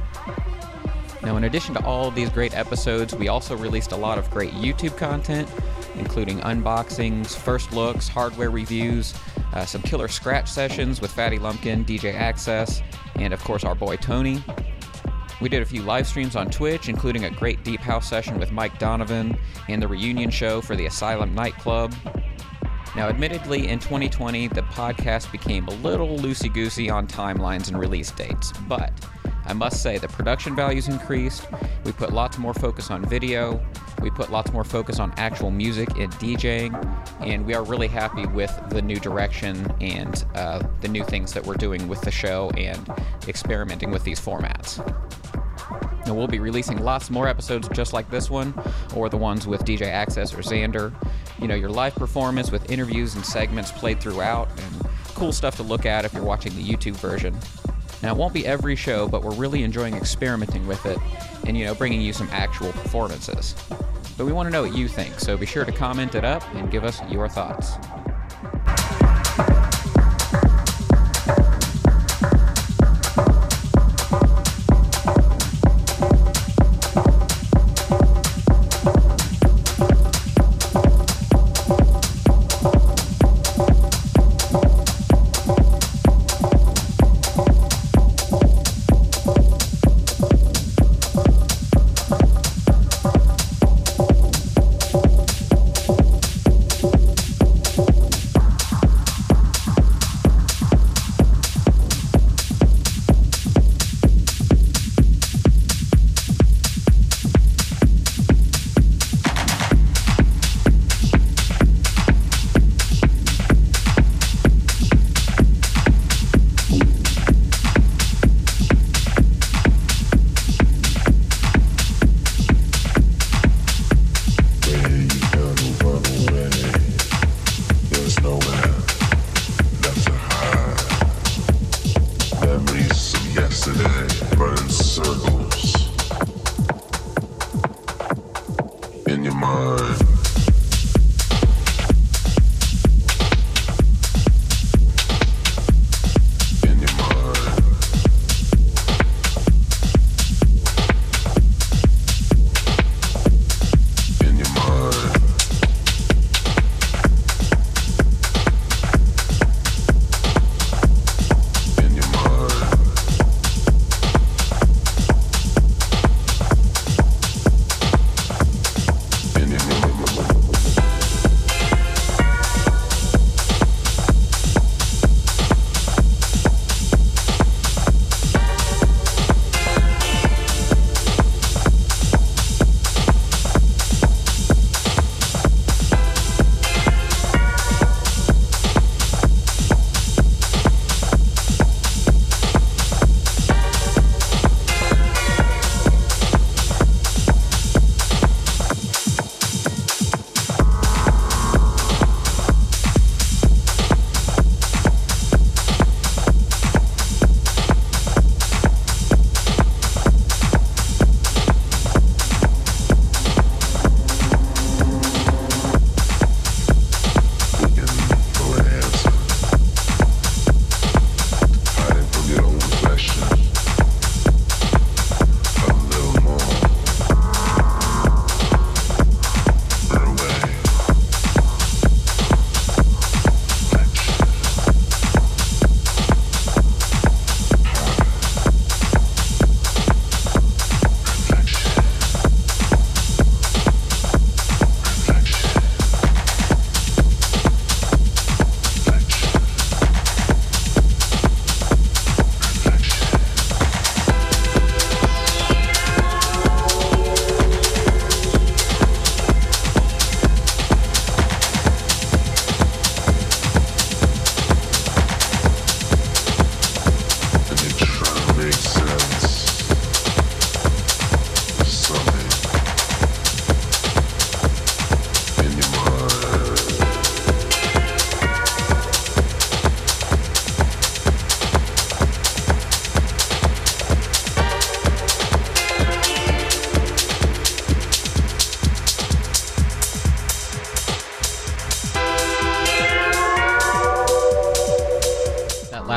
[1.23, 4.31] Now, in addition to all of these great episodes, we also released a lot of
[4.31, 5.49] great YouTube content,
[5.97, 9.15] including unboxings, first looks, hardware reviews,
[9.53, 12.83] uh, some killer scratch sessions with Fatty Lumpkin, DJ Access,
[13.17, 14.43] and of course our boy Tony.
[15.41, 18.53] We did a few live streams on Twitch, including a great Deep House session with
[18.53, 19.37] Mike Donovan
[19.69, 21.95] and the reunion show for the Asylum nightclub.
[22.97, 28.11] Now, admittedly, in 2020, the podcast became a little loosey goosey on timelines and release
[28.11, 28.91] dates, but
[29.47, 31.47] I must say the production values increased.
[31.85, 33.65] We put lots more focus on video.
[34.03, 36.75] We put lots more focus on actual music and DJing,
[37.21, 41.45] and we are really happy with the new direction and uh, the new things that
[41.45, 42.93] we're doing with the show and
[43.27, 44.85] experimenting with these formats.
[46.07, 48.55] Now, we'll be releasing lots more episodes just like this one,
[48.95, 50.93] or the ones with DJ Access or Xander.
[51.41, 55.63] You know, your live performance with interviews and segments played throughout, and cool stuff to
[55.63, 57.37] look at if you're watching the YouTube version.
[58.03, 60.99] Now, it won't be every show, but we're really enjoying experimenting with it
[61.47, 63.55] and, you know, bringing you some actual performances.
[64.17, 66.43] But we want to know what you think, so be sure to comment it up
[66.55, 67.73] and give us your thoughts.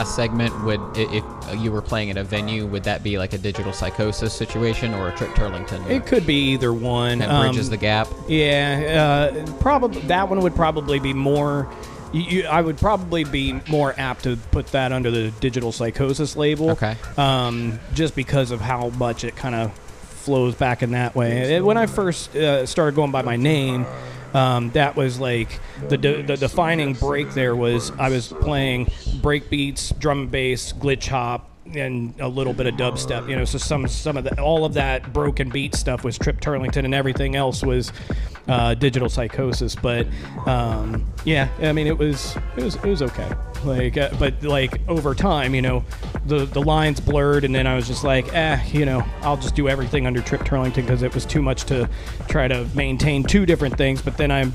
[0.09, 1.23] Last segment, would if
[1.59, 5.09] you were playing at a venue, would that be like a digital psychosis situation or
[5.09, 5.87] a Trip Turlington?
[5.89, 7.19] It could be either one.
[7.19, 8.07] that bridges Um, the gap.
[8.27, 11.67] Yeah, uh, probably that one would probably be more.
[12.11, 16.35] You, you, I would probably be more apt to put that under the digital psychosis
[16.35, 16.71] label.
[16.71, 16.95] Okay.
[17.17, 21.55] Um, just because of how much it kind of flows back in that way.
[21.57, 23.85] It- when I first uh, started going by my name,
[24.33, 27.31] um, that was like the, de- the defining break.
[27.33, 28.87] There was I was playing
[29.19, 33.29] break beats, drum and bass, glitch hop, and a little bit of dubstep.
[33.29, 36.39] You know, so some some of the all of that broken beat stuff was Trip
[36.41, 37.91] Turlington, and everything else was
[38.47, 39.75] uh, digital psychosis.
[39.75, 40.07] But
[40.45, 43.31] um, yeah, I mean, it was it was it was okay.
[43.63, 45.83] Like, uh, but like over time, you know,
[46.25, 49.55] the the lines blurred, and then I was just like, eh, you know, I'll just
[49.55, 51.89] do everything under Trip Turlington because it was too much to
[52.27, 54.01] try to maintain two different things.
[54.01, 54.51] But then I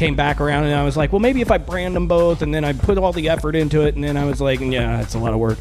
[0.00, 2.54] came back around and I was like, well, maybe if I brand them both, and
[2.54, 5.12] then I put all the effort into it, and then I was like, yeah, it's
[5.12, 5.58] a lot of work.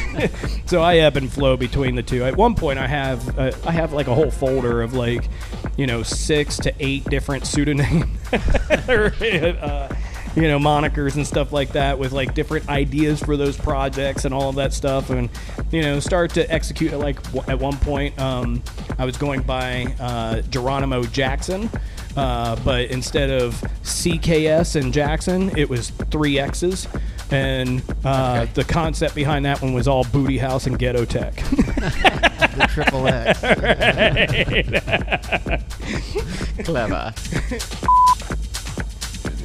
[0.66, 2.24] so I ebb and flow between the two.
[2.24, 5.28] At one point, I have uh, I have like a whole folder of like,
[5.76, 8.06] you know, six to eight different pseudonyms.
[8.32, 9.94] uh,
[10.34, 14.32] you know, monikers and stuff like that with like different ideas for those projects and
[14.32, 15.28] all of that stuff, and
[15.70, 16.98] you know, start to execute it.
[16.98, 18.62] Like w- at one point, um,
[18.98, 21.70] I was going by uh, Geronimo Jackson.
[22.16, 26.88] Uh, but instead of CKS and Jackson, it was three X's.
[27.30, 28.52] And uh, Okay.
[28.54, 31.34] the concept behind that one was all Booty House and Ghetto Tech.
[32.56, 33.40] The triple X.
[36.64, 37.12] Clever.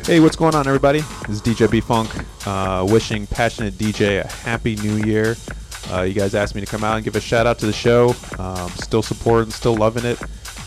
[0.06, 1.00] Hey, what's going on, everybody?
[1.28, 2.10] This is DJ B Funk,
[2.48, 5.36] uh, wishing Passionate DJ a happy new year.
[5.90, 7.74] Uh, you guys asked me to come out and give a shout out to the
[7.74, 8.16] show.
[8.38, 10.22] Um, still supporting, still loving it.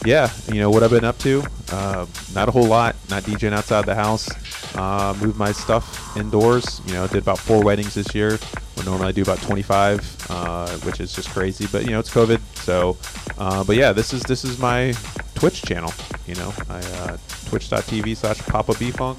[0.05, 1.43] Yeah, you know what I've been up to?
[1.73, 2.95] Uh, not a whole lot.
[3.09, 4.29] Not DJing outside the house.
[4.77, 6.83] Uh, moved my stuff indoors.
[6.87, 8.39] You know, did about four weddings this year.
[8.75, 11.67] When normally I do about 25, uh, which is just crazy.
[11.71, 12.41] But you know, it's COVID.
[12.57, 12.99] So,
[13.39, 14.93] uh, but yeah, this is this is my
[15.35, 15.93] Twitch channel.
[16.27, 19.19] You know, I uh, twitch.tv slash Papa B Funk.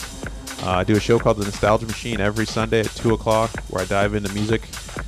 [0.66, 3.84] Uh, I do a show called The Nostalgia Machine every Sunday at 2 o'clock where
[3.84, 4.64] I dive into music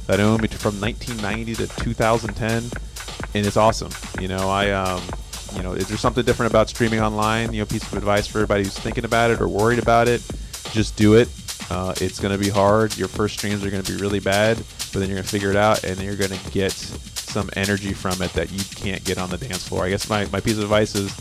[0.06, 2.70] that I own from 1990 to 2010.
[3.34, 3.90] And it's awesome.
[4.22, 5.02] You know, I, um,
[5.56, 7.54] you know, is there something different about streaming online?
[7.54, 10.22] You know, piece of advice for everybody who's thinking about it or worried about it.
[10.74, 11.28] Just do it.
[11.72, 12.96] Uh, it's going to be hard.
[12.96, 15.50] Your first streams are going to be really bad, but then you're going to figure
[15.50, 19.18] it out and you're going to get some energy from it that you can't get
[19.18, 19.86] on the dance floor.
[19.86, 21.12] I guess my, my piece of advice is,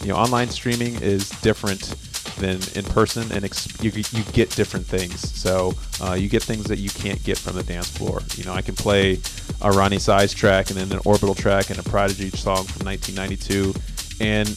[0.00, 1.94] you know, online streaming is different
[2.36, 5.20] than in person, and ex- you, you get different things.
[5.38, 8.20] So uh, you get things that you can't get from the dance floor.
[8.36, 9.14] You know, I can play
[9.60, 13.74] a Roni Size track and then an Orbital track and a Prodigy song from 1992,
[14.20, 14.48] and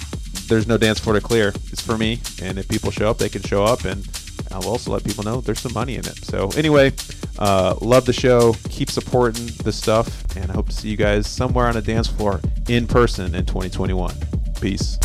[0.47, 1.49] there's no dance floor to clear.
[1.71, 4.07] It's for me, and if people show up, they can show up, and
[4.51, 6.23] I'll also let people know there's some money in it.
[6.23, 6.93] So anyway,
[7.39, 8.53] uh, love the show.
[8.69, 12.07] Keep supporting the stuff, and I hope to see you guys somewhere on a dance
[12.07, 14.15] floor in person in 2021.
[14.61, 14.97] Peace.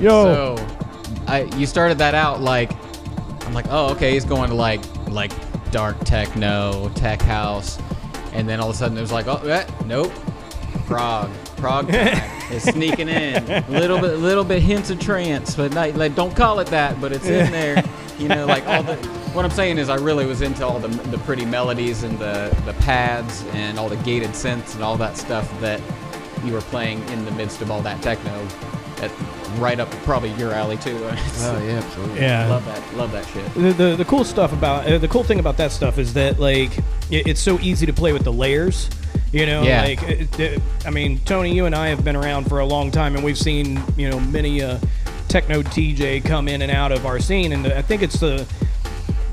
[0.00, 0.66] Yo, So,
[1.26, 2.72] I you started that out like
[3.46, 5.32] I'm like, oh, okay, he's going to like like
[5.70, 7.78] dark techno, tech house,
[8.32, 10.12] and then all of a sudden it was like, oh, eh, nope,
[10.86, 11.30] frog.
[11.56, 11.90] prog
[12.50, 13.48] is sneaking in.
[13.50, 17.00] A little bit, little bit hints of trance, but not, like don't call it that,
[17.00, 17.82] but it's in there.
[18.18, 18.96] You know, like all the.
[19.32, 22.56] What I'm saying is, I really was into all the the pretty melodies and the
[22.64, 25.80] the pads and all the gated synths and all that stuff that
[26.44, 28.46] you were playing in the midst of all that techno.
[28.96, 29.10] That
[29.58, 30.96] right up probably your alley too.
[31.42, 32.20] Oh yeah, absolutely.
[32.20, 32.48] Yeah.
[32.48, 33.54] love that, love that shit.
[33.54, 36.38] The, the, the cool stuff about uh, the cool thing about that stuff is that
[36.38, 36.76] like
[37.10, 38.88] it, it's so easy to play with the layers.
[39.32, 39.82] You know, Yeah.
[39.82, 42.90] like it, it- I mean, Tony, you and I have been around for a long
[42.90, 44.78] time, and we've seen you know many uh,
[45.28, 48.46] techno TJ come in and out of our scene, and I think it's the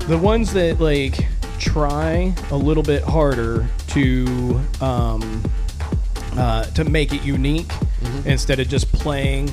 [0.06, 1.26] the ones that like
[1.58, 5.42] try a little bit harder to um,
[6.36, 7.70] uh, to make it unique
[8.24, 9.50] instead of just playing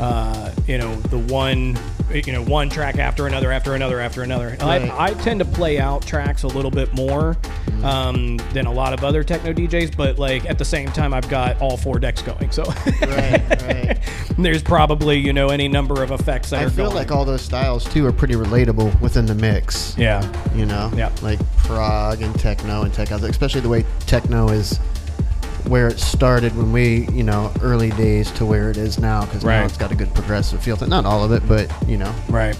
[0.00, 1.78] uh, you know the one
[2.12, 4.82] you know one track after another after another after another Right.
[4.90, 7.36] I, I tend to play out tracks a little bit more
[7.84, 11.28] um, than a lot of other techno djs but like at the same time i've
[11.28, 13.98] got all four decks going so Right, right.
[14.38, 16.96] there's probably you know any number of effects that I feel going.
[16.96, 19.96] like all those styles too are pretty relatable within the mix.
[19.96, 20.20] yeah
[20.54, 21.10] You know, Yeah.
[21.22, 24.78] like prog and techno and tech house, especially the way techno is
[25.68, 29.24] where it started when we, you know, early days to where it is now.
[29.24, 29.60] Because Right.
[29.60, 30.76] now it's got a good progressive feel.
[30.76, 30.88] To, it.
[30.88, 32.56] Not all of it, but you know, right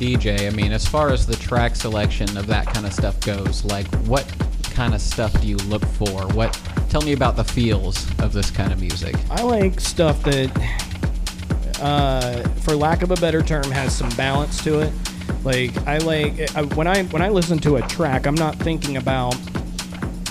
[0.00, 0.46] DJ.
[0.46, 3.86] I mean, as far as the track selection of that kind of stuff goes, like
[4.06, 4.26] what
[4.70, 6.26] kind of stuff do you look for?
[6.28, 9.14] What tell me about the feels of this kind of music.
[9.30, 14.80] I like stuff that, uh, for lack of a better term, has some balance to
[14.80, 14.92] it.
[15.44, 18.96] Like I like I, when I when I listen to a track, I'm not thinking
[18.96, 19.36] about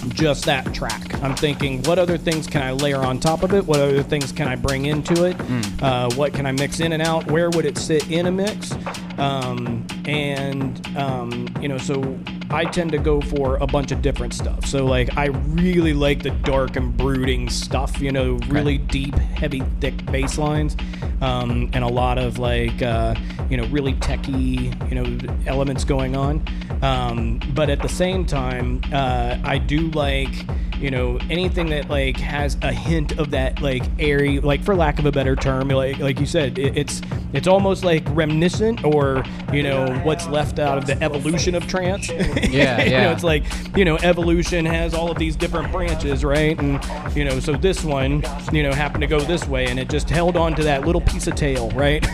[0.09, 1.21] just that track.
[1.21, 3.65] I'm thinking, what other things can I layer on top of it?
[3.65, 5.35] What other things can I bring into it?
[5.81, 7.29] Uh, what can I mix in and out?
[7.29, 8.71] Where would it sit in a mix?
[9.19, 12.17] Um, and um, you know, so
[12.49, 14.65] I tend to go for a bunch of different stuff.
[14.65, 18.01] So like, I really like the dark and brooding stuff.
[18.01, 20.75] You know, really deep, heavy, thick bass lines,
[21.21, 23.13] um, and a lot of like, uh,
[23.49, 26.43] you know, really techy, you know, elements going on.
[26.81, 30.33] Um, but at the same time, uh, I do like,
[30.77, 34.97] you know, anything that like has a hint of that like airy, like for lack
[34.97, 37.01] of a better term, like like you said, it, it's
[37.33, 39.23] it's almost like reminiscent or
[39.53, 42.09] you know what's left out of the evolution of trance.
[42.09, 42.15] Yeah,
[42.83, 43.03] you yeah.
[43.03, 43.43] know, it's like
[43.75, 46.59] you know evolution has all of these different branches, right?
[46.59, 49.89] And you know, so this one, you know, happened to go this way, and it
[49.89, 52.01] just held on to that little piece of tail, right?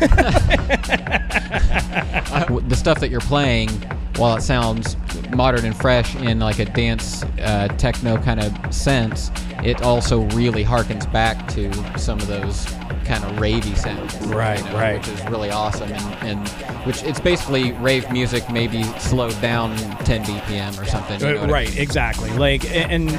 [2.68, 3.70] the stuff that you're playing,
[4.18, 4.97] while it sounds
[5.34, 9.32] modern and fresh in like a dance uh, techno kind of sense,
[9.66, 12.66] it also really harkens back to some of those
[13.05, 14.16] kind of ravey sounds.
[14.28, 14.97] Right, you know, right.
[14.97, 16.47] Which is really awesome, and, and
[16.86, 21.20] which it's basically rave music, maybe slowed down 10 BPM or something.
[21.20, 21.78] you know Uh, I right, mean?
[21.80, 22.30] exactly.
[22.32, 23.09] Like, and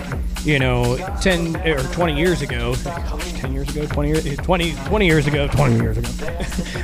[0.46, 5.06] you know, ten or twenty years ago, gosh, ten years ago, twenty years, 20, 20
[5.06, 6.38] years ago, twenty years ago.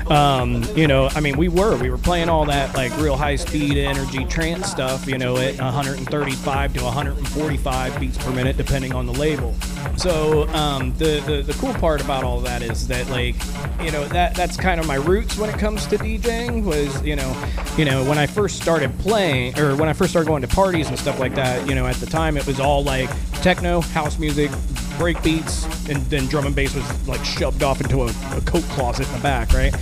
[0.14, 3.36] um, you know, I mean, we were we were playing all that like real high
[3.36, 5.06] speed energy trance stuff.
[5.06, 9.54] You know, at 135 to 145 beats per minute, depending on the label.
[9.96, 13.36] So um, the, the the cool part about all that is that like,
[13.80, 16.64] you know, that that's kind of my roots when it comes to DJing.
[16.64, 20.26] Was you know, you know, when I first started playing or when I first started
[20.26, 21.68] going to parties and stuff like that.
[21.68, 23.10] You know, at the time it was all like
[23.42, 24.50] techno, house music,
[24.98, 28.62] break beats, and then drum and bass was like shoved off into a, a coat
[28.70, 29.74] closet in the back, right?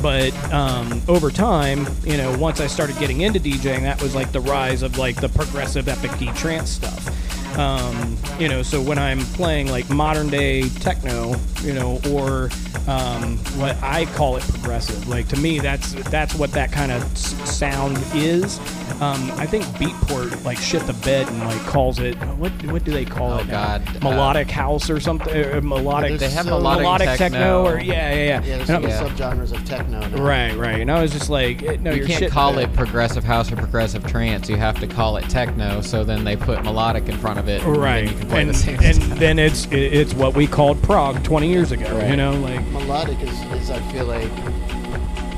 [0.00, 4.30] But um, over time, you know, once I started getting into DJing, that was like
[4.30, 7.58] the rise of like the progressive epic trance stuff.
[7.58, 12.50] Um, you know, so when I'm playing like modern day techno, you know, or
[12.88, 17.02] um, what I call it progressive, like to me, that's that's what that kind of
[17.12, 18.58] s- sound is.
[19.02, 22.90] Um, I think Beatport like shit the bed and like calls it what what do
[22.92, 23.46] they call Oh, it?
[23.46, 23.78] now?
[23.78, 25.34] God, uh, melodic house or something?
[25.34, 26.18] Or melodic.
[26.18, 27.64] They have so- melodic techno.
[27.66, 28.24] or yeah, yeah, yeah.
[28.24, 30.00] Yeah, there's And some I'm- subgenres of techno.
[30.00, 30.22] Now.
[30.22, 30.80] Right, right.
[30.80, 33.56] And I was just like, eh, no, You you're can't call it progressive house or
[33.56, 34.48] progressive trance.
[34.48, 35.80] You have to call it techno.
[35.80, 37.62] So then they put melodic in front of it.
[37.62, 40.34] and then Right, you can play and, the same and then it's it- it's what
[40.34, 42.04] we called prog 20 years ago.
[42.08, 44.30] You know, like Melodic is, is, I feel like,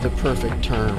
[0.03, 0.97] the perfect term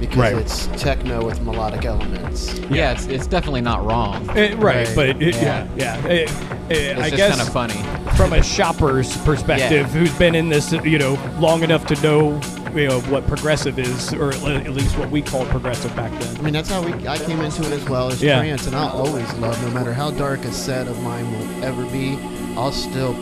[0.00, 0.34] because Right.
[0.34, 2.58] it's techno with melodic elements.
[2.70, 4.28] yeah, it's, it's definitely not wrong.
[4.36, 4.88] eh, right, Right.
[4.94, 5.66] but it, Yeah.
[5.76, 6.08] yeah, yeah.
[6.08, 6.26] Eh, eh,
[6.70, 8.16] It's I just guess kind of funny.
[8.16, 9.98] from a shopper's perspective, Yeah.
[10.00, 12.38] who's been in this, you know, long enough to know,
[12.74, 16.36] you know, what progressive is, or at least what we called progressive back then.
[16.36, 18.38] I mean, that's how we I came into it as well as Yeah.
[18.40, 21.84] trance, and I'll always love, no matter how dark a set of mine will ever
[21.86, 22.18] be,
[22.56, 23.14] I'll still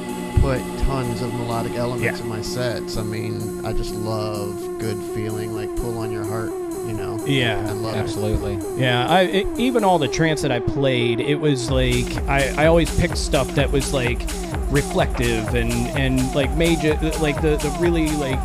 [0.44, 2.22] put tons of melodic elements Yeah.
[2.22, 2.98] in my sets.
[2.98, 6.50] I mean, I just love good feeling, like pull on your heart,
[6.86, 7.18] you know.
[7.24, 7.64] Yeah.
[7.66, 7.98] I love it.
[7.98, 8.58] Absolutely.
[8.76, 12.66] Yeah, I it, even all the trance that I played, it was like I, I
[12.66, 14.20] always picked stuff that was like
[14.68, 16.92] reflective and and like major
[17.22, 18.38] like the the really like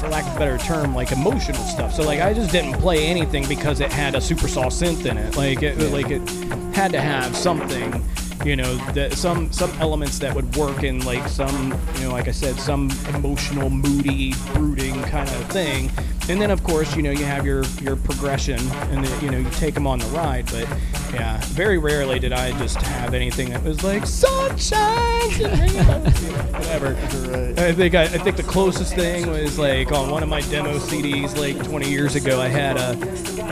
[0.00, 1.94] for lack of a better term like emotional stuff.
[1.94, 5.16] So like I just didn't play anything because it had a super saw synth in
[5.18, 5.36] it.
[5.36, 6.28] Like it like it
[6.74, 8.02] had to have something
[8.44, 12.28] you know that some some elements that would work in like some you know like
[12.28, 15.90] i said some emotional moody brooding kind of thing.
[16.26, 18.58] And then of course you know you have your your progression
[18.90, 20.66] and then, you know you take them on the ride but
[21.12, 25.30] yeah very rarely did i just have anything that was like sunshine
[26.54, 26.96] whatever.
[27.58, 30.78] I think I, I think the closest thing was like on one of my demo
[30.78, 32.40] CDs like 20 years ago.
[32.40, 32.94] I had a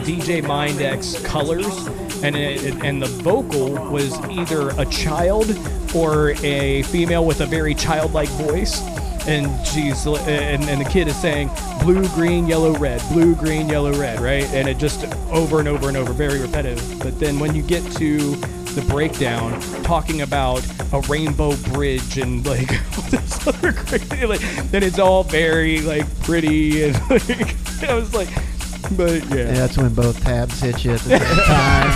[0.04, 1.86] DJ Mindex Colors,
[2.22, 5.56] and it, and the vocal was either a child
[5.94, 8.80] or a female with a very childlike voice.
[9.26, 11.48] And she's and, and the kid is saying
[11.80, 14.44] blue, green, yellow, red, blue, green, yellow, red, right?
[14.46, 16.98] And it just over and over and over, very repetitive.
[16.98, 18.34] But then when you get to
[18.74, 20.64] the breakdown talking about
[20.94, 22.68] a rainbow bridge and like
[23.10, 28.30] this other crazy like then it's all very like pretty and like I was like
[28.96, 29.52] but Yeah, yeah.
[29.52, 31.92] that's when both tabs hit you at the same time.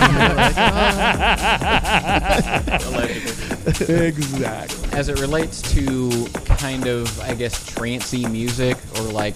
[2.93, 4.89] like, "Oh." exactly.
[4.99, 9.34] As it relates to kind of, I guess, trancy music or like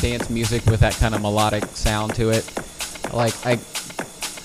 [0.00, 2.50] dance music with that kind of melodic sound to it,
[3.12, 3.52] like I,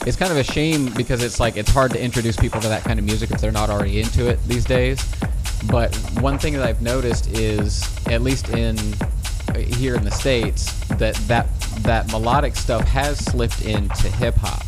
[0.06, 2.84] it's kind of a shame because it's like it's hard to introduce people to that
[2.84, 5.00] kind of music if they're not already into it these days.
[5.70, 8.76] But one thing that I've noticed is, at least in
[9.58, 11.48] here in the states, that that
[11.80, 14.64] that melodic stuff has slipped into hip hop.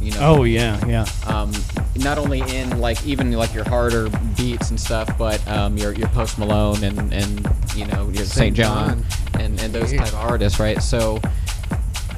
[0.00, 1.06] You know, Oh yeah, yeah.
[1.26, 1.50] um,
[1.96, 6.08] not only in like even like your harder beats and stuff, but um, your your
[6.08, 8.54] Post Malone and and you know your St.
[8.54, 9.04] John,
[9.38, 10.82] and and those type of artists, right?
[10.82, 11.20] So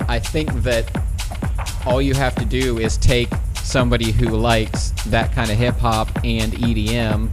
[0.09, 0.90] I think that
[1.86, 3.28] all you have to do is take
[3.62, 7.30] somebody who likes that kind of hip hop and EDM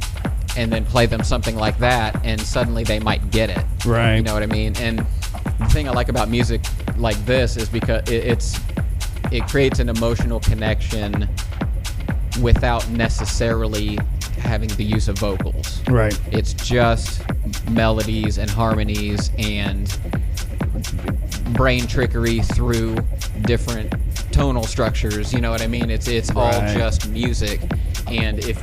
[0.57, 3.63] and then play them something like that and suddenly they might get it.
[3.85, 4.17] Right.
[4.17, 4.75] You know what I mean?
[4.77, 4.99] And
[5.59, 6.61] the thing I like about music
[6.97, 8.59] like this is because it, it's
[9.31, 11.27] it creates an emotional connection
[12.41, 13.97] without necessarily
[14.37, 15.81] having the use of vocals.
[15.89, 16.19] Right.
[16.31, 17.21] It's just
[17.69, 19.87] melodies and harmonies and
[21.53, 22.95] brain trickery through
[23.41, 23.93] different
[24.31, 25.33] tonal structures.
[25.33, 25.89] You know what I mean?
[25.89, 26.75] It's it's all Right.
[26.77, 27.61] just music,
[28.07, 28.61] and if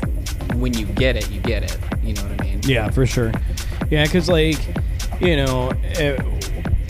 [0.54, 1.76] when you get it, you get it.
[2.02, 2.60] You know what I mean?
[2.64, 3.32] Yeah, for sure.
[3.90, 4.58] Yeah, because like,
[5.20, 6.22] you know, uh,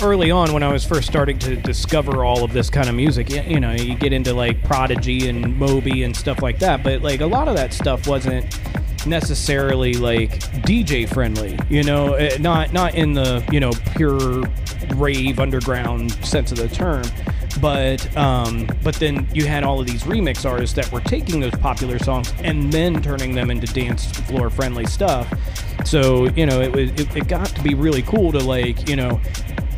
[0.03, 3.31] early on when I was first starting to discover all of this kind of music,
[3.31, 7.21] you know, you get into like Prodigy and Moby and stuff like that, but like
[7.21, 8.59] a lot of that stuff wasn't
[9.07, 14.43] necessarily like DJ friendly, you know, eh, not not in the, you know, pure
[14.97, 17.05] rave underground sense of the term.
[17.61, 21.55] But um, but then you had all of these remix artists that were taking those
[21.55, 25.33] popular songs and then turning them into dance floor friendly stuff.
[25.85, 28.97] So you know it was it, it got to be really cool to like you
[28.97, 29.21] know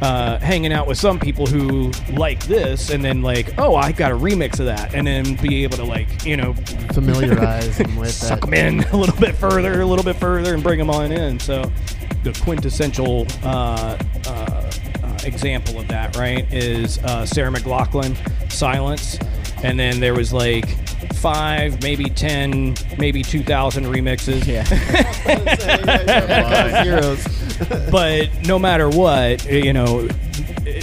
[0.01, 4.11] uh, hanging out with some people who like this and then like oh I got
[4.11, 6.55] a remix of that and then be able to like you know
[6.93, 8.51] Familiarize them with suck that.
[8.51, 11.39] them in a little bit further, a little bit further, and bring them on in.
[11.41, 11.71] So,
[12.23, 13.97] the quintessential uh,
[14.27, 14.72] uh, uh,
[15.25, 18.17] example of that, right, is uh, Sarah McLachlan,
[18.51, 19.19] "Silence,"
[19.63, 20.69] and then there was like
[21.15, 24.47] five, maybe ten, maybe two thousand remixes.
[24.47, 24.63] Yeah.
[27.93, 30.09] But no matter what, you know,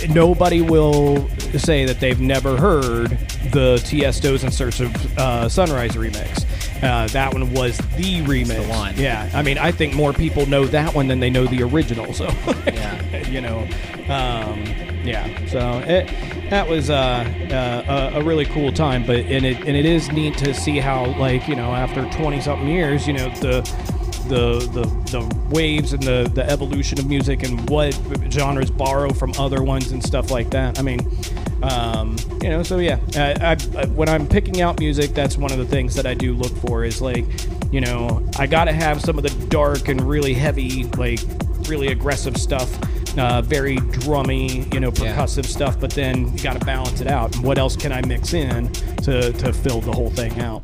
[0.09, 1.27] nobody will
[1.57, 3.09] say that they've never heard
[3.51, 6.45] the Tiesto's in Search of uh, Sunrise remix.
[6.81, 8.47] Uh, that one was the remix.
[8.55, 8.95] the one.
[8.97, 12.13] Yeah, I mean, I think more people know that one than they know the original.
[12.13, 12.25] So,
[12.67, 13.27] Yeah.
[13.27, 13.59] you know,
[14.07, 14.63] um,
[15.03, 15.27] yeah.
[15.47, 16.07] So it,
[16.49, 16.95] that was uh,
[17.51, 19.05] uh, a, a really cool time.
[19.05, 22.41] But and it and it is neat to see how like you know after twenty
[22.41, 23.61] something years, you know the
[24.27, 24.85] the the,
[25.19, 27.99] the waves and the, the evolution of music and what
[28.29, 30.77] genres borrow from other ones and stuff like that.
[30.77, 30.99] I mean,
[31.63, 35.57] um, you know, so yeah, I, I, when I'm picking out music, that's one of
[35.57, 37.25] the things that I do look for is like,
[37.71, 41.19] you know, I got to have some of the dark and really heavy, like
[41.67, 42.69] really aggressive stuff.
[43.17, 45.15] Uh, very drummy, you know, Yeah.
[45.17, 47.35] percussive stuff, but then you got to balance it out.
[47.39, 50.63] What else can I mix in to, to fill the whole thing out?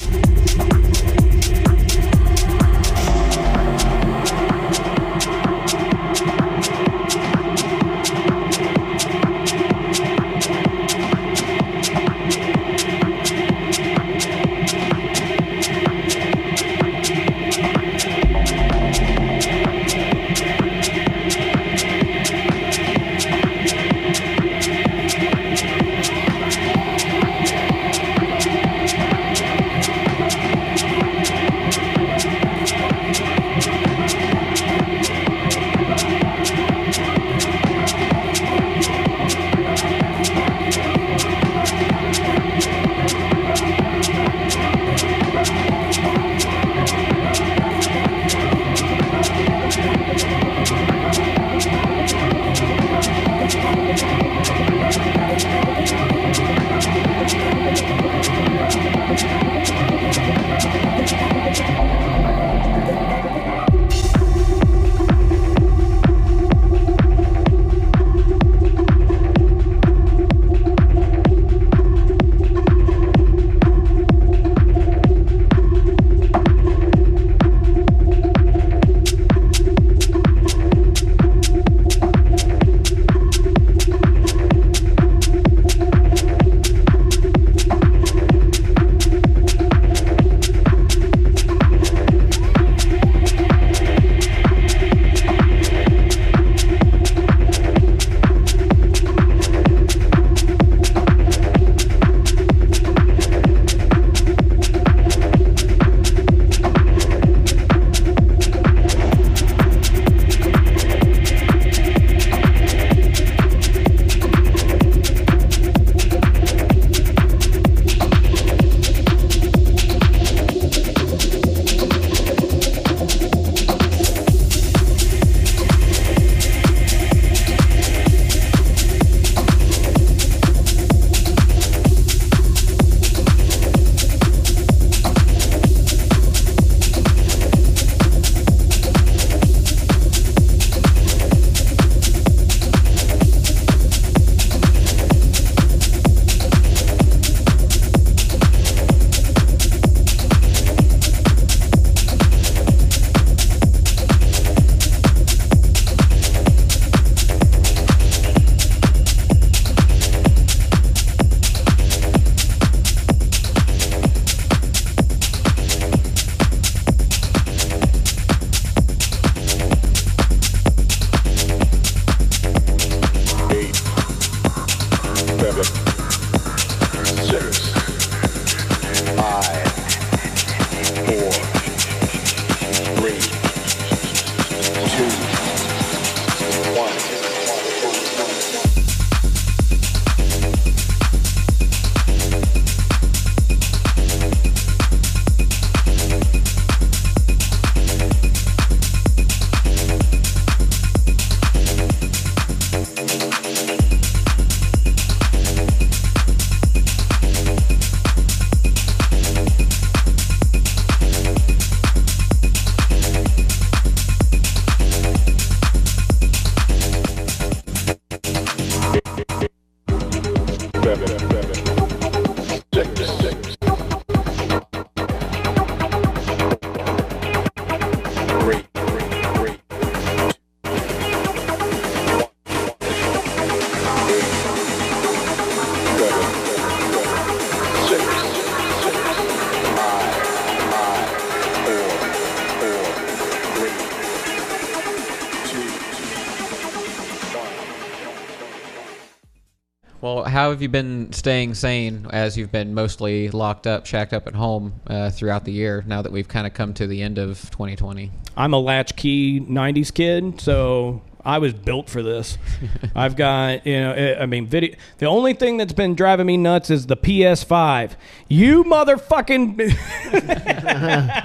[250.46, 254.36] How have you been staying sane as you've been mostly locked up, shacked up at
[254.36, 255.84] home uh, throughout the year?
[255.88, 258.12] Now that we've kind of come to the end of 2020.
[258.38, 262.38] I'm a latchkey '90s kid, so I was built for this.
[262.96, 264.76] I've got, you know, eh, I mean, video.
[265.00, 267.94] The only thing that's been driving me nuts is the PS5.
[268.30, 269.58] You motherfucking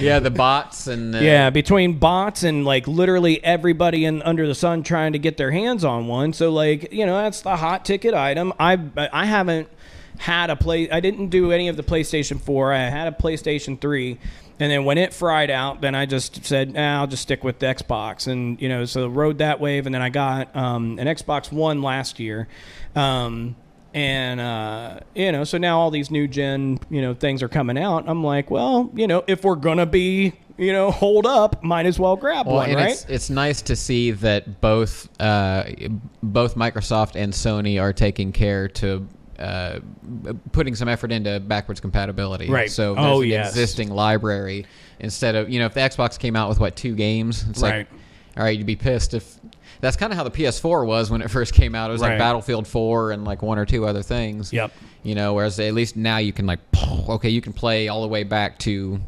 [0.00, 4.54] Yeah, the bots and the, yeah, between bots and like literally everybody in under the
[4.54, 6.32] sun trying to get their hands on one.
[6.32, 8.52] So like, you know, that's the hot ticket item.
[8.58, 8.78] I
[9.12, 9.68] I haven't
[10.18, 10.90] had a play.
[10.90, 12.72] I didn't do any of the PlayStation 4.
[12.72, 14.18] I had a PlayStation 3.
[14.58, 17.58] And then when it fried out, then I just said, nah, I'll just stick with
[17.58, 18.26] the Xbox.
[18.26, 19.84] And, you know, so rode that wave.
[19.84, 22.48] And then I got um, an Xbox One last year.
[22.94, 23.56] Um,
[23.96, 27.78] and, uh, you know, so now all these new gen, you know, things are coming
[27.78, 28.04] out.
[28.06, 31.86] I'm like, well, you know, if we're going to be, you know, hold up, might
[31.86, 32.90] as well grab Well, one, and right?
[32.92, 35.64] it's it's nice to see that both uh,
[36.22, 39.06] both Microsoft and Sony are taking care to
[39.38, 39.80] uh,
[40.52, 42.48] putting some effort into backwards compatibility.
[42.50, 42.70] Right.
[42.70, 43.48] So there's Oh, an yes.
[43.50, 44.66] existing library
[44.98, 47.78] instead of you know if the Xbox came out with what two games, it's Right.
[47.78, 47.88] like
[48.36, 49.36] all right, you'd be pissed if.
[49.80, 51.90] That's kind of how the PS4 was when it first came out.
[51.90, 52.10] It was Right.
[52.10, 54.52] like Battlefield 4 and like one or two other things.
[54.52, 54.72] Yep.
[55.02, 56.60] You know, whereas at least now you can like,
[57.08, 59.00] okay, you can play all the way back to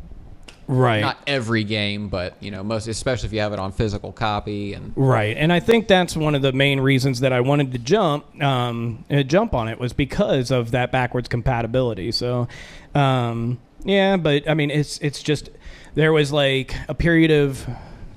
[0.69, 1.01] right.
[1.01, 4.75] not every game, but you know, most especially if you have it on physical copy
[4.75, 7.79] and Right, and I think that's one of the main reasons that I wanted to
[7.79, 12.13] jump um, uh, jump on it was because of that backwards compatibility.
[12.13, 12.49] So,
[12.95, 15.51] um, yeah, but I mean, it's it's just
[15.95, 17.67] there was like a period of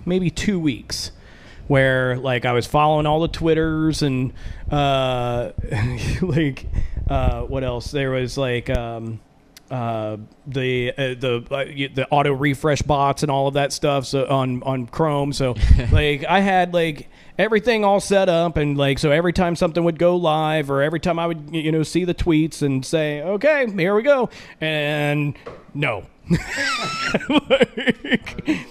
[0.05, 1.11] maybe two weeks
[1.71, 4.33] where like I was following all the twitters and
[4.69, 5.51] uh,
[6.21, 6.65] like
[7.09, 7.91] uh, what else?
[7.91, 8.69] There was like.
[8.69, 9.21] Um,
[9.69, 11.63] uh, the uh, the uh,
[11.95, 15.31] the auto refresh bots and all of that stuff so on on Chrome.
[15.31, 15.55] So
[15.93, 17.07] like I had like
[17.37, 20.99] everything all set up and like so every time something would go live or every
[20.99, 25.37] time I would you know see the tweets and say okay here we go and
[25.73, 26.05] no.
[27.29, 28.67] Like,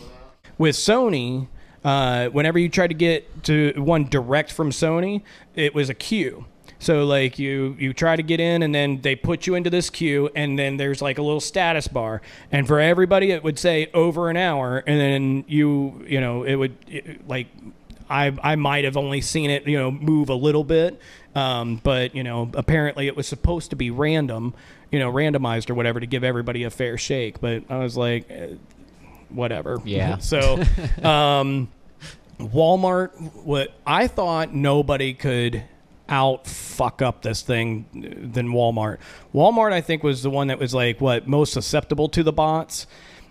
[0.59, 1.49] with Sony,
[1.85, 5.23] uh, whenever you tried to get to one direct from Sony,
[5.55, 6.45] it was a queue.
[6.79, 9.91] So like you you try to get in and then they put you into this
[9.91, 12.23] queue and then there's like a little status bar.
[12.51, 16.55] And for everybody it would say over an hour and then you you know it
[16.55, 17.49] would it- like
[18.09, 20.99] I I might have only seen it you know move a little bit.
[21.35, 24.55] Um, but you know apparently it was supposed to be random
[24.91, 27.43] you know randomized or whatever to give everybody a fair shake.
[27.43, 28.27] But I was like
[29.33, 30.19] whatever Yeah.
[30.19, 30.63] so
[31.03, 31.69] um,
[32.39, 33.11] Walmart,
[33.45, 35.63] what I thought nobody could
[36.09, 37.87] out fuck up this thing
[38.33, 38.99] than Walmart.
[39.35, 42.87] Walmart, I think, was the one that was like what most susceptible to the bots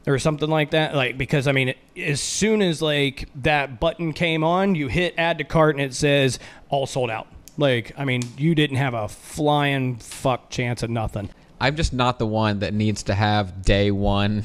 [0.08, 0.96] or something like that.
[0.96, 5.38] Like because I mean, as soon as like that button came on, you hit add
[5.40, 6.40] to cart and it says
[6.70, 7.28] all sold out.
[7.58, 11.30] Like I mean, you didn't have a flying fuck chance of nothing.
[11.60, 14.44] I'm just not the one that needs to have day one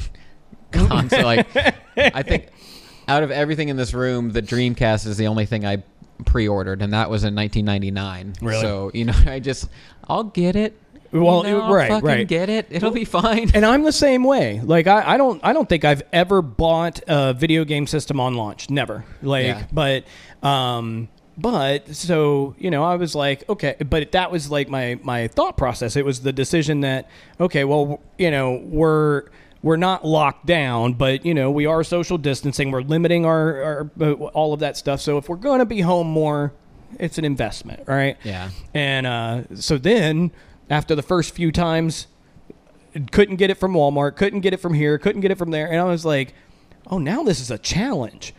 [0.75, 1.47] like,
[1.97, 2.49] I think
[3.09, 5.83] out of everything in this room, the Dreamcast is the only thing I
[6.25, 8.35] pre-ordered, and that was in 1999.
[8.41, 8.61] Really?
[8.61, 9.69] So you know, I just
[10.09, 10.79] I'll get it.
[11.13, 12.27] Well, You know, I'll right, fucking right.
[12.27, 12.67] Get it.
[12.71, 13.53] It'll be fine.
[13.55, 14.61] and I'm the same way.
[14.61, 18.35] Like I, I don't I don't think I've ever bought a video game system on
[18.35, 18.69] launch.
[18.69, 19.05] Never.
[19.23, 19.67] Like Yeah.
[19.73, 20.05] but
[20.43, 21.09] um
[21.39, 25.57] but so you know I was like okay but that was like my my thought
[25.57, 25.95] process.
[25.95, 27.09] It was the decision that
[27.39, 29.25] okay well you know we're
[29.65, 32.71] we're not locked down, but you know we are social distancing.
[32.71, 35.01] We're limiting our, our uh, all of that stuff.
[35.01, 36.53] So if we're going to be home more,
[37.01, 38.19] it's an investment, right?
[38.23, 38.51] Yeah.
[38.75, 40.33] And uh, so then
[40.69, 42.09] after the first few times
[43.11, 45.67] couldn't get it from Walmart, couldn't get it from here, couldn't get it from there,
[45.67, 46.35] and I was like,
[46.89, 48.35] "Oh, now this is a challenge."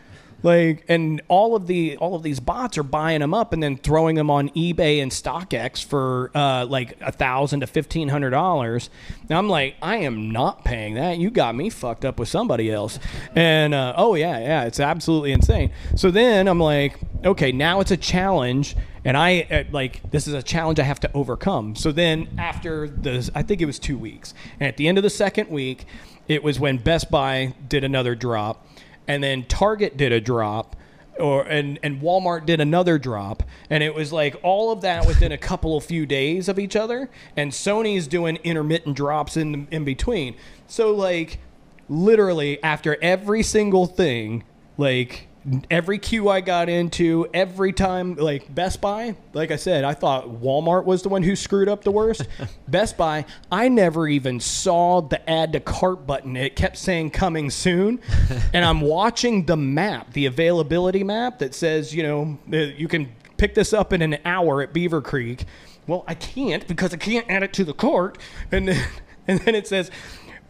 [0.45, 3.77] Like, and all of the all of these bots are buying them up and then
[3.77, 8.91] throwing them on eBay and StockX for uh, like a thousand to fifteen hundred dollars.
[9.27, 11.17] Now I'm like, I am not paying that.
[11.17, 12.99] You got me fucked up with somebody else.
[13.33, 15.71] And uh, oh yeah, yeah, it's absolutely insane.
[15.95, 20.35] So then I'm like, okay, now it's a challenge and I uh, like this is
[20.35, 21.75] a challenge I have to overcome.
[21.75, 24.35] So then after the I think it was 2 weeks.
[24.59, 25.85] And at the end of the second week,
[26.27, 28.67] it was when Best Buy did another drop
[29.07, 30.75] and then Target did a drop
[31.19, 35.31] or and and Walmart did another drop and it was like all of that within
[35.31, 39.85] a couple of few days of each other and Sony's doing intermittent drops in in
[39.85, 40.35] between.
[40.67, 41.39] So like
[41.87, 44.43] literally after every single thing
[44.77, 45.27] like
[45.69, 50.27] every queue I got into, every time, like Best Buy, like I said, I thought
[50.41, 52.27] Walmart was the one who screwed up the worst.
[52.67, 56.35] Best Buy, I never even saw the add to cart button.
[56.35, 57.99] It kept saying coming soon.
[58.53, 63.11] and I'm watching the map, the availability map that says, you know, uh, you can
[63.37, 65.45] pick this up in an hour at Beaver Creek.
[65.87, 68.17] well, I can't because I can't add it to the cart.
[68.51, 68.87] And then,
[69.27, 69.91] and then it says,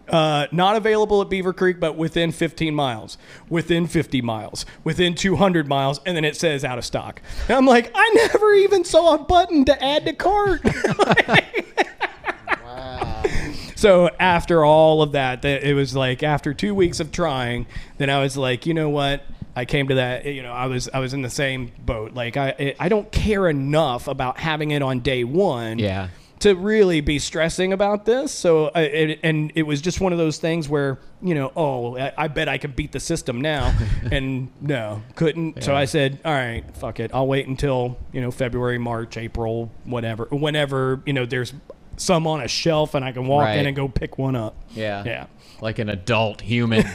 [0.10, 3.18] uh, not available at Beaver Creek, but within 15 miles,
[3.50, 7.22] within 50 miles, within 200 miles, and then it says out of stock.
[7.48, 10.62] And I'm like, I never even saw a button to add to cart.
[12.64, 13.24] wow.
[13.78, 18.10] So after all of that, th- it was like after two weeks of trying, then
[18.10, 19.24] I was like, you know what?
[19.56, 20.26] I came to that.
[20.26, 22.14] You know, I was I was in the same boat.
[22.14, 25.78] Like I I don't care enough about having it on day one.
[25.78, 26.08] Yeah.
[26.40, 30.20] To really be stressing about this, so I, it, and it was just one of
[30.20, 33.74] those things where you know, oh, I, I bet I can beat the system now,
[34.12, 35.64] and no, couldn't.
[35.64, 39.72] So I said, all right, fuck it, I'll wait until you know February, March, April,
[39.86, 41.54] whatever, whenever you know there's
[41.98, 43.58] some on a shelf and I can walk Right.
[43.58, 44.54] in and go pick one up.
[44.72, 45.04] Yeah.
[45.06, 45.28] Yeah.
[45.62, 46.84] Like an adult human.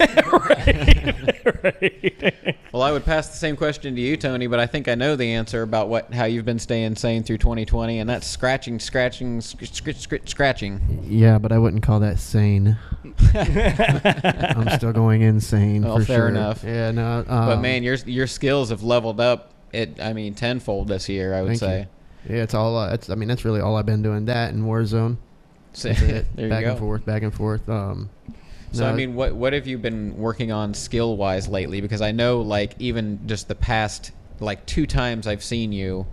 [2.72, 5.16] Well, I would pass the same question to you, Tony, but I think I know
[5.16, 9.40] the answer about what how you've been staying sane through 2020, and that's scratching, scratching,
[9.40, 10.80] sc- sc- sc- scratching.
[11.08, 12.78] Yeah, but I wouldn't call that sane.
[13.34, 15.82] I'm still going insane.
[15.82, 16.28] Well, for fair sure.
[16.28, 16.62] enough.
[16.64, 17.18] Yeah, no.
[17.26, 19.52] Um, But man, your your skills have leveled up.
[19.72, 21.34] It, I mean, tenfold this year.
[21.34, 21.86] I would say.
[22.28, 22.36] you.
[22.36, 22.76] Yeah, it's all.
[22.76, 23.10] Uh, it's.
[23.10, 24.26] I mean, that's really all I've been doing.
[24.26, 25.16] That and Warzone.
[25.72, 26.26] So, That's it.
[26.36, 26.70] there you back go.
[26.70, 27.68] and forth, back and forth.
[27.68, 28.10] Um,
[28.72, 31.80] So I mean, what what have you been working on skill wise lately?
[31.80, 36.06] Because I know, like, even just the past like two times I've seen you,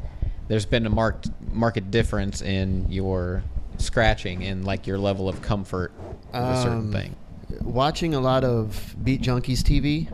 [0.48, 3.44] there's been a marked market difference in your
[3.78, 7.16] scratching and like your level of comfort with a certain Um, thing.
[7.62, 10.08] watching a lot of Beat Junkies TV.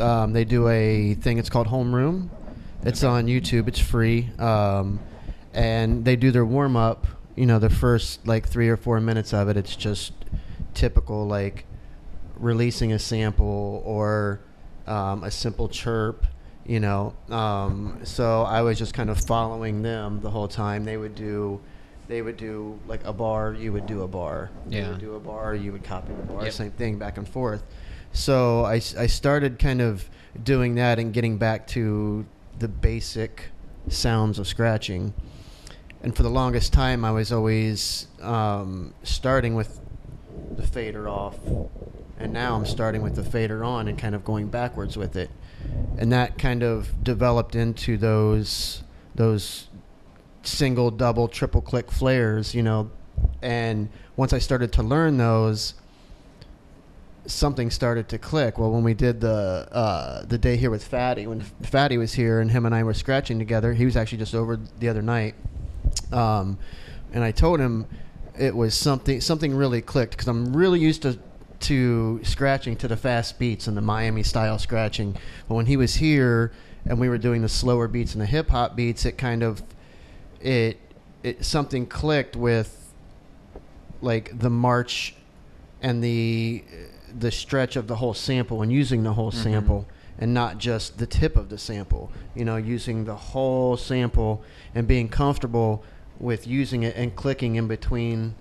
[0.00, 1.36] Um, they do a thing.
[1.38, 2.30] It's called Homeroom.
[2.84, 3.68] It's on YouTube.
[3.68, 4.98] It's free, um,
[5.54, 7.06] and they do their warm up.
[7.36, 9.56] You know, the first like three or four minutes of it.
[9.58, 10.14] It's just
[10.74, 11.66] typical like
[12.46, 14.40] releasing a sample or
[14.86, 16.26] um, a simple chirp.
[16.64, 20.84] You know, um, so I was just kind of following them the whole time.
[20.84, 21.60] They would do.
[22.06, 24.50] They would do like a bar, you would do a bar.
[24.66, 24.90] They Yeah.
[24.90, 26.52] would do a bar, you would copy the bar, Yep.
[26.52, 27.62] same thing, back and forth.
[28.12, 30.08] So I, I started kind of
[30.44, 32.26] doing that and getting back to
[32.58, 33.50] the basic
[33.88, 35.14] sounds of scratching.
[36.02, 39.80] And for the longest time, I was always um, starting with
[40.56, 41.38] the fader off,
[42.22, 45.30] and now I'm starting with the fader on and kind of going backwards with it.
[45.98, 48.82] And that kind of developed into those
[49.14, 49.68] those
[50.42, 52.90] single, double, triple click flares, you know.
[53.42, 55.74] And once I started to learn those,
[57.26, 58.58] something started to click.
[58.58, 62.40] Well, when we did the uh, the day here with Fatty, when Fatty was here
[62.40, 65.34] and him and I were scratching together, he was actually just over the other night,
[66.12, 66.58] um,
[67.12, 67.86] and I told him
[68.38, 71.18] it was something something really clicked because I'm really used to
[71.62, 75.16] to scratching to the fast beats and the Miami style scratching.
[75.48, 76.52] But when he was here
[76.86, 79.62] and we were doing the slower beats and the hip hop beats, it kind of
[80.40, 80.78] it
[81.22, 82.92] it something clicked with
[84.00, 85.14] like the march
[85.80, 86.64] and the
[87.16, 89.42] the stretch of the whole sample and using the whole mm-hmm.
[89.42, 89.86] sample
[90.18, 94.42] and not just the tip of the sample you know using the whole sample
[94.74, 95.84] and being comfortable
[96.18, 98.34] with using it and clicking in between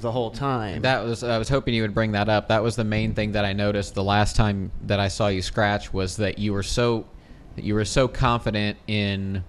[0.00, 2.48] the whole time That was I was hoping you would bring that up.
[2.48, 5.42] That was the main thing that I noticed the last time that I saw you
[5.42, 7.06] scratch was that you were so
[7.56, 9.42] you were so confident in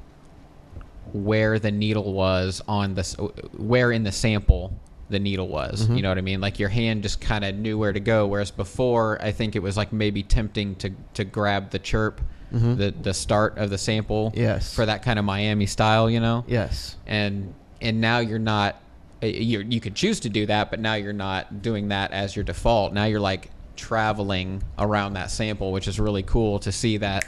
[1.13, 3.15] where the needle was on this
[3.57, 4.73] where in the sample
[5.09, 5.83] the needle was.
[5.83, 5.95] Mm-hmm.
[5.95, 6.39] You know what I mean?
[6.39, 9.59] Like your hand just kind of knew where to go whereas before I think it
[9.59, 12.21] was like maybe tempting to to grab the chirp
[12.53, 12.75] mm-hmm.
[12.75, 14.73] the the start of the sample Yes.
[14.73, 16.45] for that kind of Miami style, you know?
[16.47, 18.81] yes and and now you're not
[19.21, 22.35] Uh, you you could choose to do that but now you're not doing that as
[22.35, 26.97] your default now you're like traveling around that sample which is really cool to see
[26.97, 27.25] that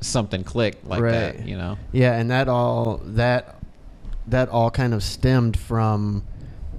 [0.00, 3.56] something click like that you know Yeah, and that all that
[4.26, 6.24] that all kind of stemmed from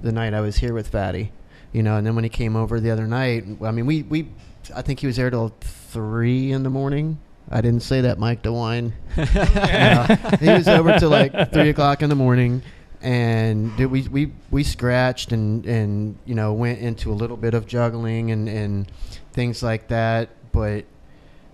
[0.02, 1.32] the night I was here with Fatty,
[1.72, 1.96] you know.
[1.96, 4.28] And then when he came over the other night, I mean, we we
[4.74, 7.18] I think he was there till three in the morning.
[7.50, 8.92] I didn't say that, Mike DeWine.
[9.16, 10.36] Yeah.
[10.36, 12.62] he was over till like three o'clock in the morning,
[13.02, 17.54] and dude, we we we scratched and and you know went into a little bit
[17.54, 18.90] of juggling and and
[19.32, 20.84] things like that, but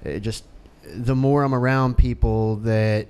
[0.04, 0.44] it just
[0.94, 3.08] the more I'm around people that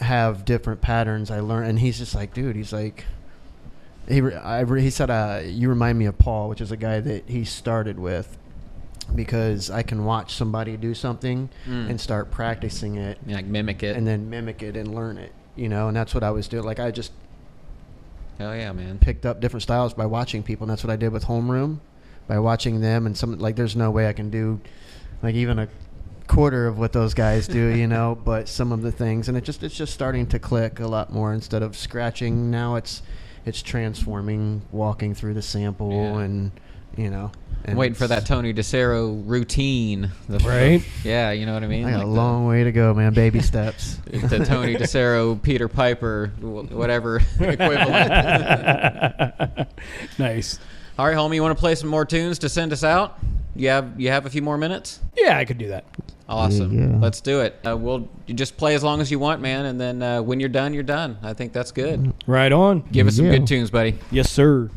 [0.00, 1.64] have different patterns, I learn.
[1.66, 3.04] And he's just like, dude, he's like,
[4.08, 7.28] he I he said, uh, you remind me of Paul, which is a guy that
[7.28, 8.36] he started with,
[9.14, 11.90] because I can watch somebody do something Mm.
[11.90, 15.32] and start practicing it, like mimic it and then mimic it and learn it.
[15.56, 16.64] You know, and that's what I was doing.
[16.64, 17.12] Like I just
[18.38, 21.12] hell yeah man picked up different styles by watching people, and that's what I did
[21.12, 21.78] with Homeroom,
[22.26, 23.06] by watching them.
[23.06, 24.60] And some like, there's no way I can do,
[25.22, 25.68] like even a
[26.28, 29.44] quarter of what those guys do, you know, but some of the things, and it
[29.44, 32.50] just it's just starting to click a lot more instead of scratching.
[32.50, 33.02] Now it's
[33.44, 36.18] it's transforming, walking through the sample, Yeah.
[36.20, 36.52] and
[36.96, 37.30] you know,
[37.64, 40.10] and waiting for that it's- Tony DeCero routine.
[40.28, 40.82] The- Right.
[41.04, 41.84] Yeah, you know what I mean.
[41.86, 43.12] I got Like a the- long way to go, man.
[43.14, 43.98] Baby steps.
[44.10, 47.88] the Tony DeCero, Peter Piper, whatever equivalent.
[50.18, 50.58] nice.
[50.98, 53.18] All right, homie, you want to play some more tunes to send us out?
[53.54, 55.00] You have you have a few more minutes.
[55.16, 55.84] Yeah, I could do that.
[56.28, 56.92] Awesome.
[56.94, 56.98] Yeah.
[56.98, 57.58] Let's do it.
[57.66, 60.40] Uh, we'll you just play as long as you want, man, and then uh, when
[60.40, 61.18] you're done, you're done.
[61.22, 62.14] I think that's good.
[62.26, 62.80] Right on.
[62.92, 63.98] Give us some good tunes, buddy.
[64.10, 64.70] Yes, sir.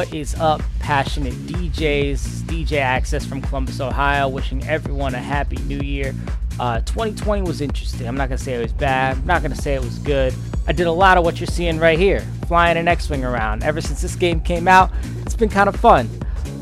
[0.00, 2.44] What is up, passionate DJs?
[2.44, 6.14] DJ Access from Columbus, Ohio, wishing everyone a happy new year.
[6.58, 8.08] Uh, 2020 was interesting.
[8.08, 9.18] I'm not gonna say it was bad.
[9.18, 10.32] I'm not gonna say it was good.
[10.66, 13.62] I did a lot of what you're seeing right here, flying an X-wing around.
[13.62, 14.90] Ever since this game came out,
[15.20, 16.08] it's been kind of fun.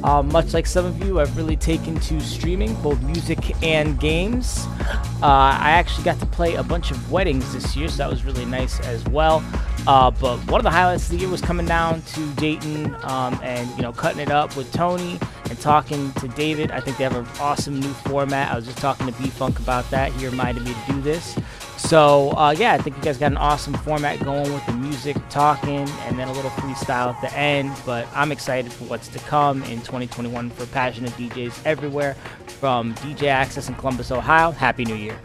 [0.03, 4.67] Uh, much like some of you, I've really taken to streaming, both music and games.
[5.23, 5.27] Uh,
[5.61, 8.47] I actually got to play a bunch of weddings this year, so that was really
[8.47, 9.45] nice as well.
[9.87, 13.39] Uh, but one of the highlights of the year was coming down to Dayton um,
[13.43, 15.19] and you know cutting it up with Tony
[15.49, 16.71] and talking to David.
[16.71, 18.53] I think they have an awesome new format.
[18.53, 20.13] I was just talking to B Funk about that.
[20.13, 21.39] He reminded me to do this.
[21.79, 25.17] So uh, yeah, I think you guys got an awesome format going with the music,
[25.31, 27.73] talking, and then a little freestyle at the end.
[27.87, 32.15] But I'm excited for what's to come in 2021 for passionate DJs everywhere.
[32.61, 34.51] From DJ Access in Columbus, Ohio.
[34.51, 35.19] Happy New Year.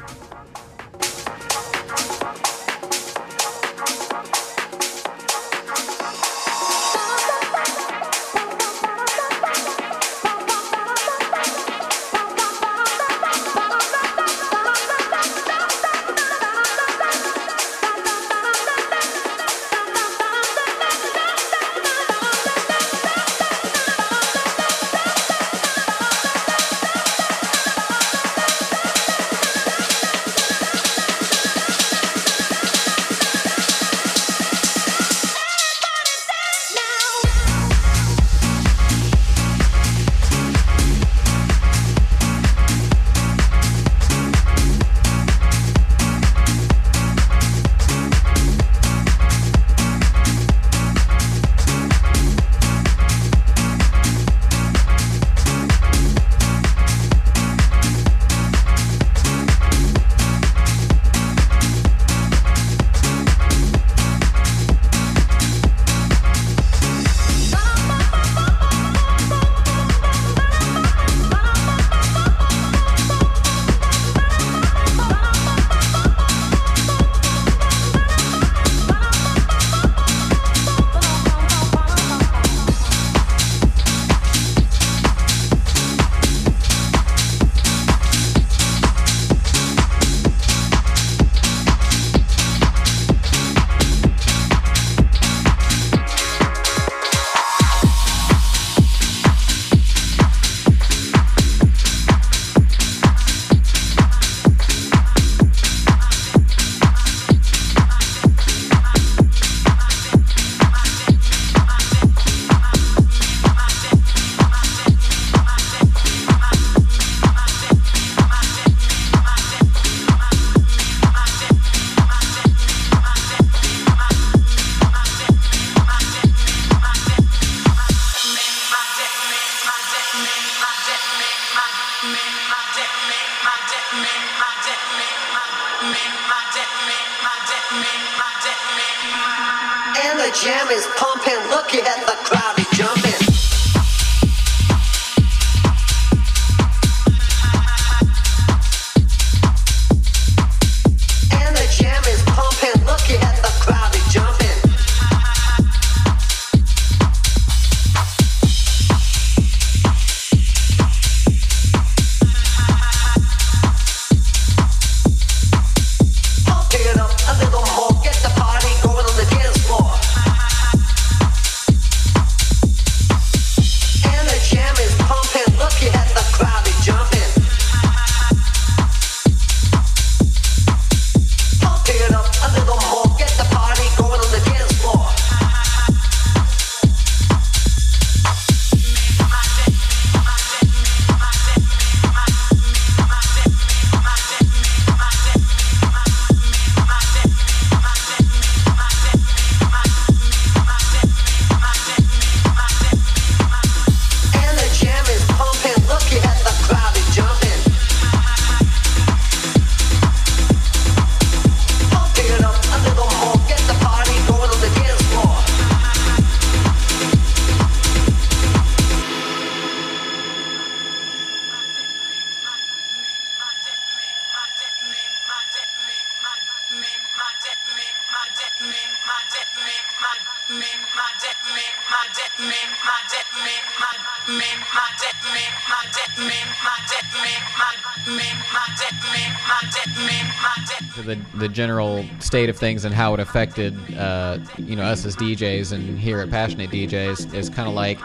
[242.34, 246.20] State of things and how it affected uh, you know us as DJs and here
[246.20, 248.00] at Passionate DJs is kind of like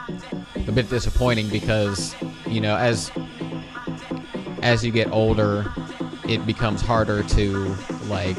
[0.69, 2.15] a bit disappointing because
[2.47, 3.11] you know as
[4.61, 5.73] as you get older,
[6.29, 7.75] it becomes harder to
[8.09, 8.37] like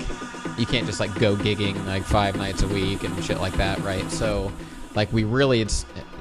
[0.60, 3.80] you can't just like go gigging like five nights a week and shit like that,
[3.80, 4.12] right?
[4.12, 4.52] So
[4.94, 5.66] like we really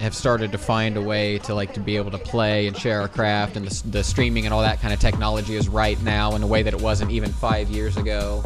[0.01, 3.03] have started to find a way to like to be able to play and share
[3.03, 6.35] our craft and the, the streaming and all that kind of technology is right now
[6.37, 8.43] in a way that it wasn't even five years ago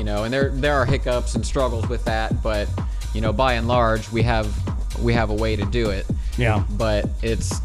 [0.00, 2.66] you know and there there are hiccups and struggles with that but
[3.12, 4.48] you know by and large we have
[5.02, 6.06] we have a way to do it
[6.38, 6.64] Yeah.
[6.70, 7.60] but it's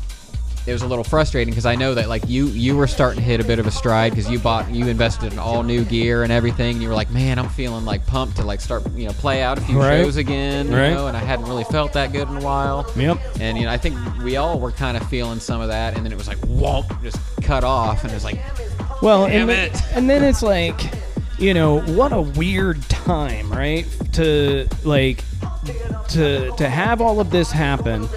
[0.68, 3.24] it was a little frustrating because I know that like you you were starting to
[3.24, 6.24] hit a bit of a stride because you bought you invested in all new gear
[6.24, 9.06] and everything and you were like man I'm feeling like pumped to like start you
[9.07, 10.03] know play out a few Right.
[10.03, 10.90] shows again you Right.
[10.94, 13.18] know and I hadn't really felt that good in a while Yep.
[13.40, 16.03] and you know I think we all were kind of feeling some of that and
[16.03, 18.40] then it was like whoop just cut off and it was like
[19.02, 19.82] Well, Damn and, then, it.
[19.94, 20.80] and then it's like,
[21.38, 23.86] you know, what a weird time, right?
[24.14, 25.24] To like
[26.10, 28.07] to to have all of this happen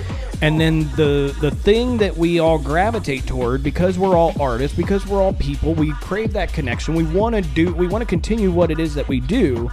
[0.41, 5.07] and then the the thing that we all gravitate toward because we're all artists because
[5.07, 8.51] we're all people we crave that connection we want to do we want to continue
[8.51, 9.71] what it is that we do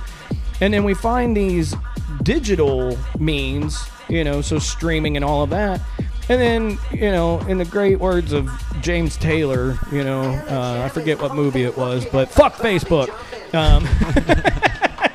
[0.62, 1.76] and then we find these
[2.24, 5.80] digital means you know so streaming and all of that
[6.30, 8.50] and then you know in the great words of
[8.82, 13.10] james taylor you know uh, i forget what movie it was but fuck facebook
[13.54, 13.86] um,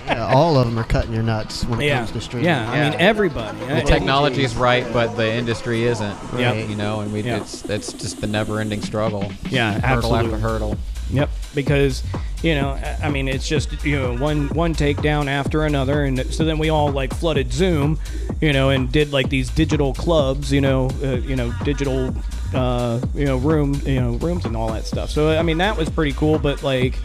[0.06, 2.46] Yeah, all of them are cutting your nuts when it yeah, comes to streaming.
[2.46, 6.52] yeah i mean everybody the technology is right but the industry isn't Yeah.
[6.54, 7.36] you know and we Yeah.
[7.36, 10.34] it's it's just the never ending struggle Yeah, hurdle absolutely.
[10.34, 10.76] after hurdle
[11.12, 12.02] Yep, because
[12.42, 16.44] you know, I- mean, it's just you know one one takedown after another, and so
[16.44, 17.98] then we all like flooded Zoom,
[18.40, 22.14] you know, and did like these digital clubs, you know, uh, you know, digital,
[22.54, 25.10] uh, you know, room, you know, rooms and all that stuff.
[25.10, 26.96] So I mean, that was pretty cool, but like.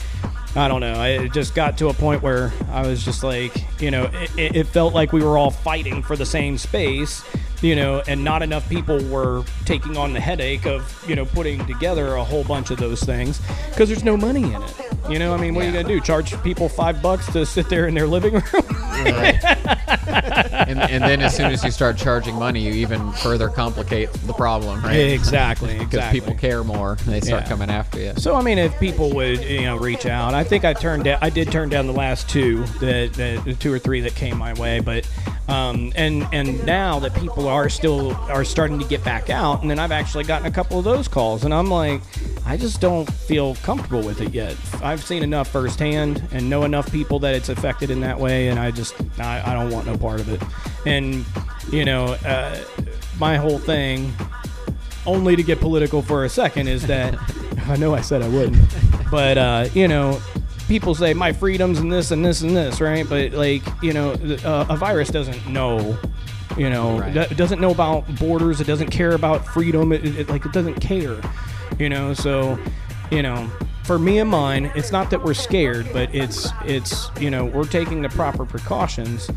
[0.57, 1.03] I don't know.
[1.03, 4.67] It just got to a point where I was just like, you know, it, it
[4.67, 7.25] felt like we were all fighting for the same space,
[7.65, 11.65] you know, and not enough people were taking on the headache of, you know, putting
[11.65, 14.73] together a whole bunch of those things because there's no money in it.
[15.09, 15.99] You know, I mean, what are you going to do?
[15.99, 18.43] Charge people five bucks to sit there in their living room?
[19.05, 24.33] and, and then as soon as you start charging money, you even further complicate the
[24.33, 24.95] problem, right?
[24.95, 26.19] Exactly, Because exactly.
[26.21, 27.49] people care more, and they start Yeah.
[27.49, 28.13] coming after you.
[28.17, 31.19] So I mean, if people would you know reach out, I think I turned down.
[31.21, 34.37] I did turn down the last two, that the, the two or three that came
[34.37, 34.79] my way.
[34.79, 35.07] But
[35.47, 39.69] um, and and now that people are still are starting to get back out, and
[39.69, 42.01] then I've actually gotten a couple of those calls, and I'm like,
[42.45, 44.55] I just don't feel comfortable with it yet.
[44.83, 48.59] I've seen enough firsthand and know enough people that it's affected in that way, and
[48.59, 50.41] I just I, I don't want no part of it.
[50.85, 51.25] And
[51.71, 52.63] you know, uh,
[53.19, 54.13] my whole thing
[55.05, 57.15] only to get political for a second is that
[57.67, 58.61] I know I said I wouldn't,
[59.09, 60.21] but uh, you know,
[60.67, 63.07] people say my freedoms and this and this and this, right?
[63.07, 64.11] But like, you know,
[64.43, 65.97] uh, a virus doesn't know.
[66.57, 67.15] You know, Right.
[67.15, 68.61] it doesn't know about borders.
[68.61, 69.91] It doesn't care about freedom.
[69.91, 71.17] It, it, like it doesn't care.
[71.79, 72.57] You know, so
[73.11, 73.49] you know,
[73.83, 77.65] for me and mine, it's not that we're scared, but it's it's you know we're
[77.67, 79.29] taking the proper precautions.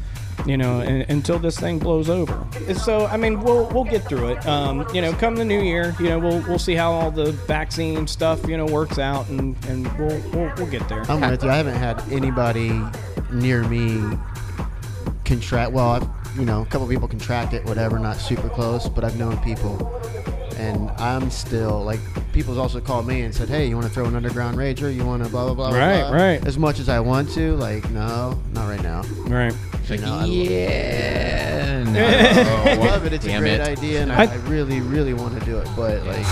[0.47, 2.47] you know, and, until this thing blows over.
[2.75, 4.47] So I mean, we'll we'll get through it.
[4.47, 7.33] Um, you know, come the new year, you know, we'll we'll see how all the
[7.33, 11.03] vaccine stuff, you know, works out, and and we'll we'll, we'll get there.
[11.11, 11.51] I'm with you.
[11.51, 12.81] I haven't had anybody
[13.33, 14.01] near me
[15.25, 15.73] contract.
[15.73, 16.09] Well, I've,
[16.39, 19.93] you know, a couple people contract it, whatever, not super close, but I've known people,
[20.57, 22.01] and I'm still like,
[22.33, 24.95] people's also called me and said, "Hey, you want to throw an underground rager?
[24.95, 26.47] You want to blah blah blah." blah, Right, blah." right.
[26.47, 29.03] As much as I want to, like, no, not right now.
[29.27, 29.55] Right.
[29.89, 31.85] You know, I- yeah.
[32.69, 32.81] I No.
[32.83, 33.13] love it.
[33.15, 33.67] It's Damn a great it.
[33.79, 35.69] idea, and I, I- I really, really want to do it.
[35.77, 36.27] But like,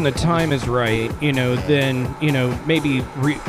[0.00, 3.40] when the time is right, you know, then you know maybe re-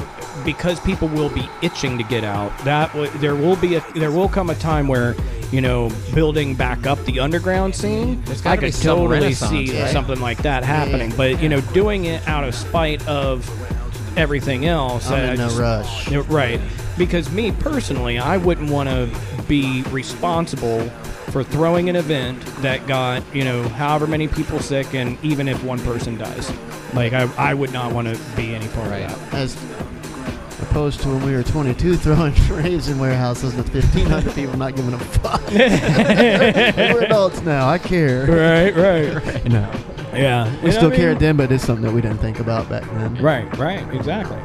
[0.43, 2.51] because people will be itching to get out.
[2.65, 5.15] That w- there will be a there will come a time where
[5.51, 8.21] you know building back up the underground scene.
[8.43, 9.91] I could totally see right?
[9.91, 11.13] something like that happening.
[11.15, 13.47] But you know, doing it out of spite of
[14.17, 15.09] everything else.
[15.09, 16.11] I'm uh, in no just- rush.
[16.27, 16.59] Right.
[16.97, 19.09] Because me personally, I wouldn't want to
[19.47, 20.91] be responsible
[21.31, 25.63] for throwing an event that got, you know, however many people sick and even if
[25.63, 26.51] one person dies.
[26.93, 29.09] Like, I, I would not want to be any part Right.
[29.09, 29.33] of that.
[29.39, 29.55] as
[30.61, 34.93] opposed to when we were 22 throwing trays in warehouses with 1,500 people not giving
[34.93, 35.41] a fuck.
[35.51, 37.67] we're adults now.
[37.67, 38.25] I care.
[38.25, 39.45] Right, right.
[39.51, 39.69] No.
[40.13, 40.53] Yeah.
[40.61, 43.15] We still cared then, but it's something that we didn't think about back then.
[43.15, 43.81] Right, right.
[43.95, 44.37] Exactly.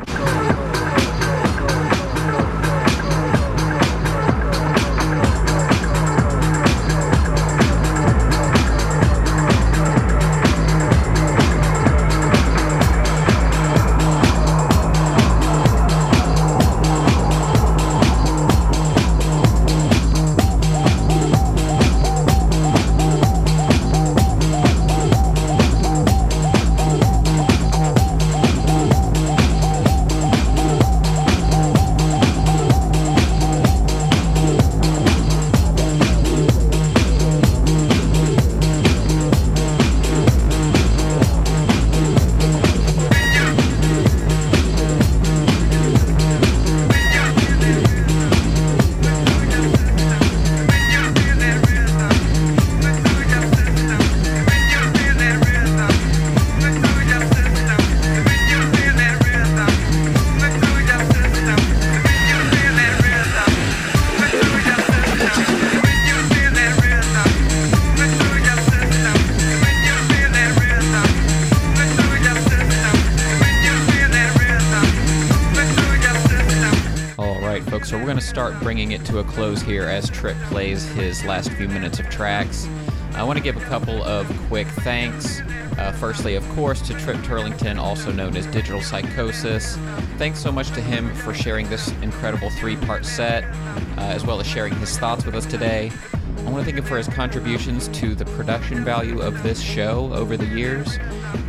[79.37, 82.67] Close here as Trip plays his last few minutes of tracks.
[83.13, 85.43] I want to give a couple of quick thanks.
[85.77, 89.77] Uh, firstly, of course, to Trip Turlington, also known as Digital Psychosis.
[90.17, 94.41] Thanks so much to him for sharing this incredible three part set, uh, as well
[94.41, 95.93] as sharing his thoughts with us today.
[96.39, 100.11] I want to thank him for his contributions to the production value of this show
[100.15, 100.99] over the years,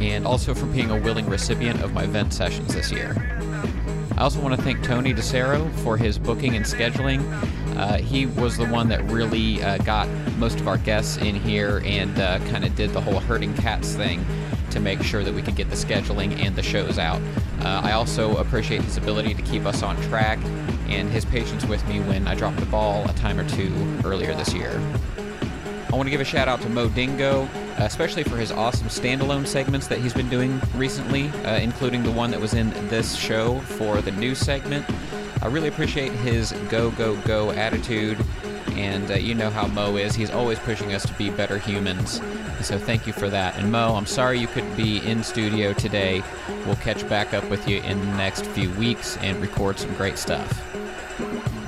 [0.02, 3.16] and also for being a willing recipient of my vent sessions this year.
[4.18, 7.22] I also want to thank Tony DeCero for his booking and scheduling.
[7.78, 11.84] Uh, he was the one that really uh, got most of our guests in here
[11.86, 14.26] and uh, kind of did the whole herding cats thing
[14.72, 17.22] to make sure that we could get the scheduling and the shows out.
[17.62, 20.40] Uh, I also appreciate his ability to keep us on track
[20.88, 23.72] and his patience with me when I dropped the ball a time or two
[24.04, 24.82] earlier this year.
[25.90, 27.48] I want to give a shout out to Mo Dingo,
[27.78, 32.32] especially for his awesome standalone segments that he's been doing recently, uh, including the one
[32.32, 34.86] that was in this show for the news segment.
[35.42, 38.18] I really appreciate his go, go, go attitude,
[38.72, 40.16] and uh, you know how Mo is.
[40.16, 42.22] He's always pushing us to be better humans,
[42.62, 43.56] So thank you for that.
[43.58, 46.24] And Mo, I'm sorry you couldn't be in studio today.
[46.66, 50.18] We'll catch back up with you in the next few weeks and record some great
[50.18, 50.64] stuff.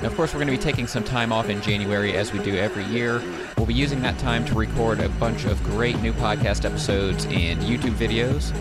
[0.02, 2.38] Now, of course, we're going to be taking some time off in January as we
[2.40, 3.22] do every year.
[3.56, 7.60] We'll be using that time to record a bunch of great new podcast episodes and
[7.60, 8.54] YouTube videos.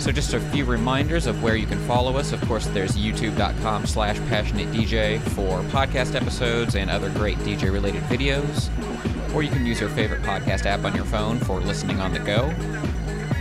[0.00, 2.32] So just a few reminders of where you can follow us.
[2.32, 8.02] Of course, there's youtube.com slash passionate DJ for podcast episodes and other great DJ related
[8.04, 8.70] videos.
[9.34, 12.18] Or you can use your favorite podcast app on your phone for listening on the
[12.18, 12.50] go.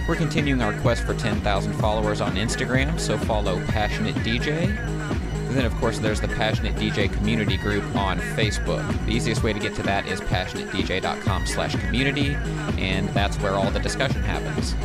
[0.06, 4.64] We're continuing our quest for 10,000 followers on Instagram, so follow Passionate DJ.
[4.68, 8.86] And then, of course, there's the Passionate DJ community group on Facebook.
[9.06, 12.36] The easiest way to get to that is passionatedj.com slash community,
[12.78, 14.76] and that's where all the discussion happens.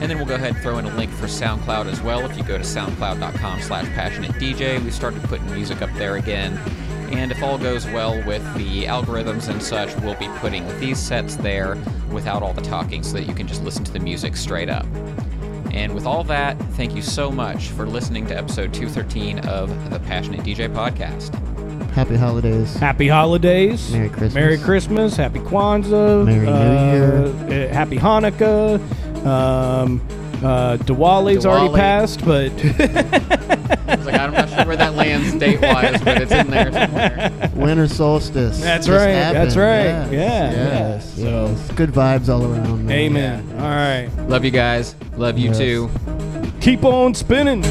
[0.00, 2.24] And then we'll go ahead and throw in a link for SoundCloud as well.
[2.24, 6.56] If you go to soundcloud.com slash passionatedj, we started putting music up there again.
[7.12, 11.36] And if all goes well with the algorithms and such, we'll be putting these sets
[11.36, 11.76] there
[12.10, 14.86] without all the talking so that you can just listen to the music straight up.
[15.72, 20.00] And with all that, thank you so much for listening to episode 213 of the
[20.00, 21.34] Passionate DJ podcast.
[21.92, 22.74] Happy holidays.
[22.76, 23.90] Happy holidays.
[23.92, 24.34] Merry Christmas.
[24.34, 25.16] Merry Christmas.
[25.16, 26.24] Happy Kwanzaa.
[26.24, 26.92] Merry New uh,
[27.48, 27.68] Year.
[27.70, 28.80] uh, happy Hanukkah.
[29.26, 30.00] Um,
[30.42, 35.60] uh, Diwali's already passed, but I was like, I'm not sure where that lands date
[35.60, 37.50] wise, but it's in there somewhere.
[37.54, 38.58] Winter solstice.
[38.60, 39.44] That's just right, happened.
[39.44, 40.10] that's right.
[40.10, 41.14] Yes, Yeah, Yes.
[41.16, 41.72] So- yes.
[41.72, 42.86] Good vibes all around.
[42.86, 42.96] man.
[42.98, 43.52] amen.
[43.58, 44.08] All right.
[44.28, 44.94] Love you guys.
[45.16, 45.58] Love you Yes.
[45.58, 45.90] too.
[46.60, 47.64] Keep on spinning.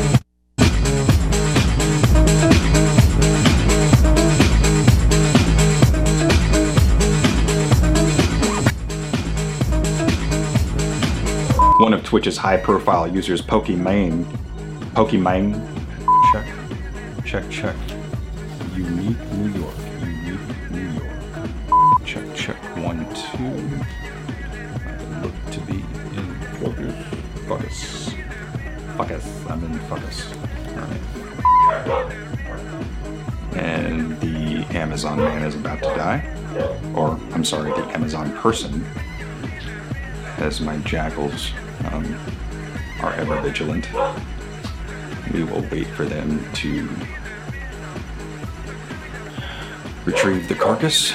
[11.79, 14.25] One of Twitch's high-profile users, Pokimane,
[14.95, 15.55] Pokimane,
[16.33, 16.45] check,
[17.25, 17.75] check, check.
[18.75, 22.05] Unique New York, unique New York.
[22.05, 22.57] Check, check.
[22.79, 23.63] One, two.
[24.85, 25.75] I look to be
[26.17, 26.95] in focus.
[27.47, 28.13] Focus.
[28.97, 29.45] Focus.
[29.47, 30.33] I'm in focus.
[30.75, 32.13] Alright.
[33.55, 36.25] And the Amazon man is about to die.
[36.93, 38.85] Or, I'm sorry, the Amazon person
[40.39, 41.51] as my jackals
[41.91, 42.19] um,
[43.01, 43.87] are ever vigilant.
[45.33, 46.89] We will wait for them to
[50.05, 51.13] retrieve the carcass